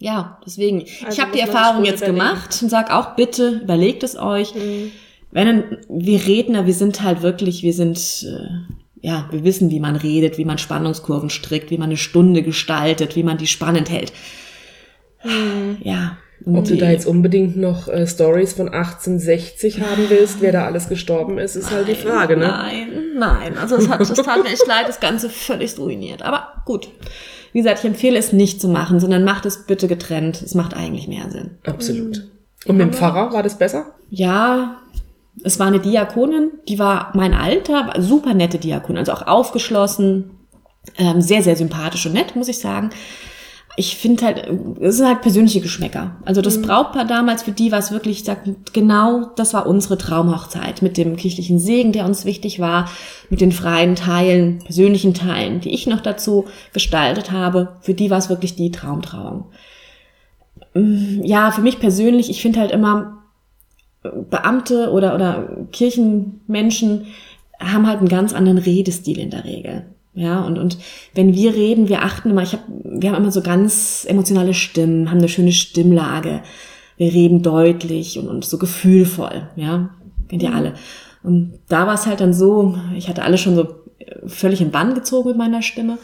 Ja, 0.00 0.38
deswegen. 0.44 0.84
Also 1.04 1.16
ich 1.16 1.20
habe 1.20 1.32
die 1.32 1.40
Erfahrung 1.40 1.84
jetzt 1.84 2.02
überlegen. 2.02 2.18
gemacht 2.18 2.58
und 2.62 2.70
sag 2.70 2.90
auch 2.90 3.16
bitte 3.16 3.60
überlegt 3.62 4.02
es 4.02 4.16
euch. 4.16 4.54
Mhm. 4.54 4.90
Wenn 5.30 5.78
wir 5.88 6.26
Redner, 6.26 6.66
wir 6.66 6.74
sind 6.74 7.02
halt 7.02 7.22
wirklich, 7.22 7.62
wir 7.62 7.74
sind 7.74 8.26
äh, 8.26 8.74
ja, 9.02 9.28
wir 9.30 9.44
wissen, 9.44 9.70
wie 9.70 9.80
man 9.80 9.96
redet, 9.96 10.38
wie 10.38 10.44
man 10.44 10.58
Spannungskurven 10.58 11.30
strickt, 11.30 11.70
wie 11.70 11.78
man 11.78 11.88
eine 11.88 11.96
Stunde 11.96 12.42
gestaltet, 12.42 13.16
wie 13.16 13.22
man 13.22 13.38
die 13.38 13.46
spannend 13.46 13.90
hält. 13.90 14.12
Mhm. 15.22 15.78
Ja. 15.82 16.18
Ob 16.46 16.64
du 16.64 16.76
da 16.76 16.90
jetzt 16.90 17.06
unbedingt 17.06 17.58
noch 17.58 17.86
äh, 17.88 18.06
Stories 18.06 18.54
von 18.54 18.68
1860 18.68 19.82
haben 19.82 20.08
willst, 20.08 20.40
wer 20.40 20.52
da 20.52 20.64
alles 20.64 20.88
gestorben 20.88 21.36
ist, 21.36 21.54
ist 21.54 21.66
nein, 21.66 21.74
halt 21.74 21.88
die 21.88 21.94
Frage, 21.94 22.36
ne? 22.38 22.46
Nein, 22.46 22.88
nein. 23.18 23.58
Also 23.58 23.76
es 23.76 23.90
hat, 23.90 24.00
es 24.00 24.10
tat 24.14 24.42
mir 24.42 24.48
echt 24.48 24.66
leid, 24.66 24.88
das 24.88 25.00
Ganze 25.00 25.28
völlig 25.28 25.78
ruiniert. 25.78 26.22
Aber 26.22 26.62
gut. 26.64 26.88
Wie 27.52 27.58
gesagt, 27.58 27.80
ich 27.80 27.84
empfehle 27.84 28.18
es 28.18 28.32
nicht 28.32 28.60
zu 28.60 28.68
machen, 28.68 29.00
sondern 29.00 29.24
macht 29.24 29.46
es 29.46 29.66
bitte 29.66 29.88
getrennt. 29.88 30.40
Es 30.42 30.54
macht 30.54 30.74
eigentlich 30.74 31.08
mehr 31.08 31.30
Sinn. 31.30 31.58
Absolut. 31.64 32.18
Mhm. 32.18 32.30
Und 32.66 32.76
mit 32.76 32.86
dem 32.86 32.92
Pfarrer 32.92 33.32
war 33.32 33.42
das 33.42 33.58
besser? 33.58 33.86
Ja, 34.10 34.76
es 35.42 35.58
war 35.58 35.66
eine 35.66 35.80
Diakonin, 35.80 36.50
die 36.68 36.78
war 36.78 37.12
mein 37.14 37.32
Alter, 37.32 37.86
war 37.86 38.02
super 38.02 38.34
nette 38.34 38.58
Diakonin, 38.58 38.98
also 38.98 39.12
auch 39.12 39.26
aufgeschlossen, 39.26 40.30
ähm, 40.98 41.20
sehr, 41.20 41.42
sehr 41.42 41.56
sympathisch 41.56 42.06
und 42.06 42.12
nett, 42.12 42.36
muss 42.36 42.48
ich 42.48 42.58
sagen 42.58 42.90
ich 43.76 43.96
finde 43.96 44.24
halt, 44.24 44.48
es 44.80 44.96
sind 44.96 45.06
halt 45.06 45.22
persönliche 45.22 45.60
Geschmäcker. 45.60 46.16
Also 46.24 46.42
das 46.42 46.58
mhm. 46.58 46.62
Brautpaar 46.62 47.04
damals, 47.04 47.44
für 47.44 47.52
die 47.52 47.70
war 47.70 47.78
es 47.78 47.92
wirklich, 47.92 48.18
ich 48.18 48.24
sag, 48.24 48.40
genau, 48.72 49.30
das 49.36 49.54
war 49.54 49.66
unsere 49.66 49.96
Traumhochzeit 49.96 50.82
mit 50.82 50.96
dem 50.96 51.16
kirchlichen 51.16 51.58
Segen, 51.58 51.92
der 51.92 52.04
uns 52.04 52.24
wichtig 52.24 52.58
war, 52.58 52.90
mit 53.30 53.40
den 53.40 53.52
freien 53.52 53.94
Teilen, 53.94 54.58
persönlichen 54.58 55.14
Teilen, 55.14 55.60
die 55.60 55.72
ich 55.72 55.86
noch 55.86 56.00
dazu 56.00 56.46
gestaltet 56.72 57.30
habe. 57.30 57.76
Für 57.80 57.94
die 57.94 58.10
war 58.10 58.18
es 58.18 58.28
wirklich 58.28 58.56
die 58.56 58.72
Traumtrauung. 58.72 59.46
Mm, 60.74 61.22
ja, 61.22 61.52
für 61.52 61.62
mich 61.62 61.78
persönlich, 61.78 62.28
ich 62.28 62.42
finde 62.42 62.60
halt 62.60 62.72
immer, 62.72 63.18
Beamte 64.02 64.90
oder, 64.90 65.14
oder 65.14 65.48
Kirchenmenschen 65.72 67.06
haben 67.60 67.86
halt 67.86 67.98
einen 67.98 68.08
ganz 68.08 68.32
anderen 68.32 68.58
Redestil 68.58 69.18
in 69.18 69.30
der 69.30 69.44
Regel. 69.44 69.84
Ja, 70.12 70.40
und, 70.40 70.58
und 70.58 70.78
wenn 71.14 71.34
wir 71.34 71.54
reden, 71.54 71.88
wir 71.88 72.02
achten 72.02 72.30
immer, 72.30 72.42
ich 72.42 72.52
hab, 72.52 72.64
wir 72.68 73.10
haben 73.10 73.22
immer 73.22 73.32
so 73.32 73.42
ganz 73.42 74.04
emotionale 74.08 74.54
Stimmen, 74.54 75.10
haben 75.10 75.18
eine 75.18 75.28
schöne 75.28 75.52
Stimmlage. 75.52 76.42
Wir 76.96 77.12
reden 77.12 77.42
deutlich 77.42 78.18
und, 78.18 78.28
und 78.28 78.44
so 78.44 78.58
gefühlvoll, 78.58 79.48
ja. 79.56 79.90
Kennt 80.28 80.42
ihr 80.42 80.50
mhm. 80.50 80.56
alle. 80.56 80.74
Und 81.22 81.58
da 81.68 81.86
war 81.86 81.94
es 81.94 82.06
halt 82.06 82.20
dann 82.20 82.32
so, 82.32 82.76
ich 82.96 83.08
hatte 83.08 83.22
alle 83.22 83.38
schon 83.38 83.54
so 83.54 83.80
völlig 84.26 84.60
in 84.60 84.70
Bann 84.70 84.94
gezogen 84.94 85.28
mit 85.28 85.38
meiner 85.38 85.62
Stimme. 85.62 85.98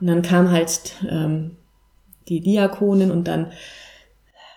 Und 0.00 0.06
dann 0.08 0.22
kam 0.22 0.50
halt 0.50 0.92
ähm, 1.08 1.56
die 2.28 2.40
Diakonin 2.40 3.10
und 3.10 3.28
dann, 3.28 3.52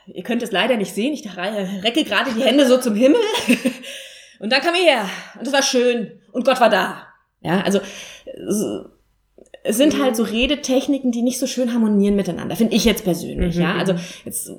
ihr 0.08 0.24
könnt 0.24 0.44
es 0.44 0.52
leider 0.52 0.76
nicht 0.76 0.94
sehen, 0.94 1.14
ich 1.14 1.26
recke 1.38 2.04
gerade 2.04 2.32
die 2.34 2.44
Hände 2.44 2.68
so 2.68 2.78
zum 2.78 2.96
Himmel. 2.96 3.22
und 4.40 4.52
dann 4.52 4.62
kam 4.62 4.76
ihr 4.76 4.82
her 4.82 5.10
und 5.40 5.48
es 5.48 5.54
war 5.54 5.64
schön 5.64 6.20
und 6.32 6.46
Gott 6.46 6.60
war 6.60 6.70
da. 6.70 7.09
Ja, 7.42 7.62
also 7.62 7.80
es 9.64 9.78
sind 9.78 10.02
halt 10.02 10.16
so 10.16 10.24
Redetechniken, 10.24 11.12
die 11.12 11.22
nicht 11.22 11.40
so 11.40 11.48
schön 11.48 11.74
harmonieren 11.74 12.16
miteinander, 12.16 12.56
finde 12.56 12.76
ich 12.76 12.86
jetzt 12.86 13.04
persönlich. 13.04 13.56
Mhm. 13.56 13.62
Ja, 13.62 13.76
also 13.76 13.94
jetzt 14.26 14.52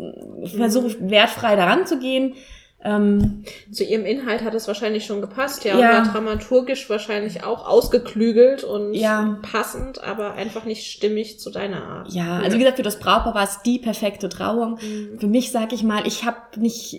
versuche 0.56 0.86
ich 0.88 0.96
wertfrei 1.00 1.56
daran 1.56 1.86
zu 1.86 1.98
gehen. 1.98 2.34
Ähm, 2.82 3.44
zu 3.70 3.84
ihrem 3.84 4.06
Inhalt 4.06 4.42
hat 4.42 4.54
es 4.54 4.66
wahrscheinlich 4.66 5.04
schon 5.04 5.20
gepasst, 5.20 5.64
ja, 5.64 5.78
ja. 5.78 5.98
und 5.98 6.06
war 6.06 6.12
dramaturgisch 6.12 6.88
wahrscheinlich 6.88 7.44
auch 7.44 7.66
ausgeklügelt 7.66 8.64
und 8.64 8.94
ja. 8.94 9.38
passend, 9.42 10.02
aber 10.02 10.32
einfach 10.32 10.64
nicht 10.64 10.90
stimmig 10.90 11.38
zu 11.38 11.50
deiner 11.50 11.84
Art. 11.84 12.12
Ja, 12.12 12.38
also 12.38 12.56
wie 12.56 12.60
gesagt, 12.60 12.78
für 12.78 12.82
das 12.82 12.98
Brautpaar 12.98 13.34
war 13.34 13.44
es 13.44 13.60
die 13.62 13.78
perfekte 13.78 14.30
Trauung. 14.30 14.78
Mhm. 14.80 15.18
Für 15.18 15.26
mich 15.26 15.50
sage 15.50 15.74
ich 15.74 15.82
mal, 15.82 16.06
ich 16.06 16.24
habe 16.24 16.38
nicht 16.56 16.98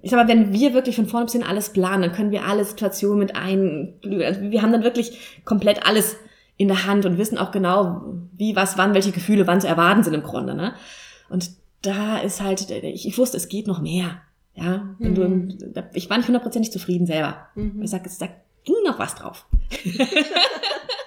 ich 0.00 0.10
sag 0.10 0.18
mal, 0.18 0.28
wenn 0.28 0.52
wir 0.52 0.74
wirklich 0.74 0.96
von 0.96 1.06
vorne 1.06 1.26
bis 1.26 1.32
hin 1.32 1.42
alles 1.42 1.70
planen, 1.70 2.02
dann 2.02 2.12
können 2.12 2.30
wir 2.30 2.44
alle 2.44 2.64
Situationen 2.64 3.18
mit 3.18 3.36
ein, 3.36 3.94
also 4.04 4.40
wir 4.40 4.62
haben 4.62 4.72
dann 4.72 4.84
wirklich 4.84 5.40
komplett 5.44 5.86
alles 5.86 6.16
in 6.56 6.68
der 6.68 6.86
Hand 6.86 7.06
und 7.06 7.18
wissen 7.18 7.38
auch 7.38 7.50
genau, 7.50 8.02
wie, 8.32 8.54
was, 8.54 8.78
wann, 8.78 8.94
welche 8.94 9.12
Gefühle 9.12 9.46
wann 9.46 9.60
zu 9.60 9.68
erwarten 9.68 10.02
sind 10.02 10.14
im 10.14 10.22
Grunde, 10.22 10.54
ne? 10.54 10.74
Und 11.28 11.50
da 11.82 12.18
ist 12.18 12.40
halt, 12.40 12.70
ich, 12.70 13.08
ich 13.08 13.18
wusste, 13.18 13.36
es 13.36 13.48
geht 13.48 13.66
noch 13.66 13.80
mehr, 13.80 14.20
ja? 14.54 14.94
Wenn 14.98 15.12
mhm. 15.12 15.58
du, 15.58 15.84
ich 15.94 16.10
war 16.10 16.18
nicht 16.18 16.26
hundertprozentig 16.26 16.72
zufrieden 16.72 17.06
selber. 17.06 17.48
Mhm. 17.54 17.82
Ich 17.82 17.90
sag, 17.90 18.04
da 18.04 18.28
ging 18.64 18.76
noch 18.84 18.98
was 18.98 19.14
drauf. 19.14 19.46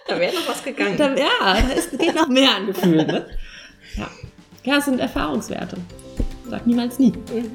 da 0.07 0.19
wäre 0.19 0.33
noch 0.35 0.47
was 0.47 0.63
gegangen. 0.63 0.97
Da, 0.97 1.15
ja, 1.15 1.57
es 1.75 1.89
geht 1.91 2.15
noch 2.15 2.27
mehr 2.27 2.55
an 2.55 2.67
Gefühlen, 2.67 3.07
ne? 3.07 3.25
Ja. 3.95 4.09
Ja, 4.63 4.77
es 4.77 4.85
sind 4.85 4.99
Erfahrungswerte. 4.99 5.77
Sag 6.49 6.65
niemals 6.65 6.97
nie. 6.97 7.11
Mhm. 7.11 7.51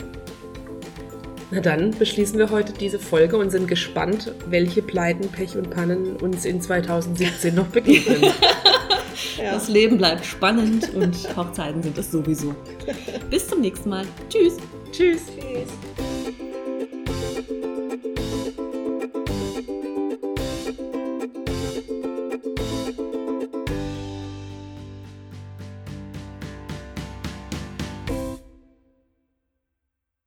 Na 1.53 1.61
dann 1.61 1.91
beschließen 1.91 2.39
wir 2.39 2.51
heute 2.51 2.73
diese 2.73 3.01
Folge 3.01 3.37
und 3.37 3.51
sind 3.51 3.67
gespannt, 3.67 4.33
welche 4.47 4.83
Pleiten, 4.83 5.29
Pech 5.29 5.57
und 5.57 5.71
Pannen 5.71 6.17
uns 6.17 6.45
in 6.45 6.61
2017 6.61 7.57
noch 7.57 7.67
begegnen. 7.67 8.23
ja. 9.37 9.53
Das 9.53 9.69
Leben 9.69 9.99
bleibt 9.99 10.25
spannend 10.25 10.95
und 10.95 11.37
Hochzeiten 11.37 11.83
sind 11.83 11.99
es 11.99 12.13
sowieso. 12.13 12.55
Bis 13.31 13.49
zum 13.49 13.61
nächsten 13.63 13.89
Mal. 13.89 14.07
Tschüss. 14.29 14.59
Tschüss. 14.93 15.23
Tschüss. 15.27 16.10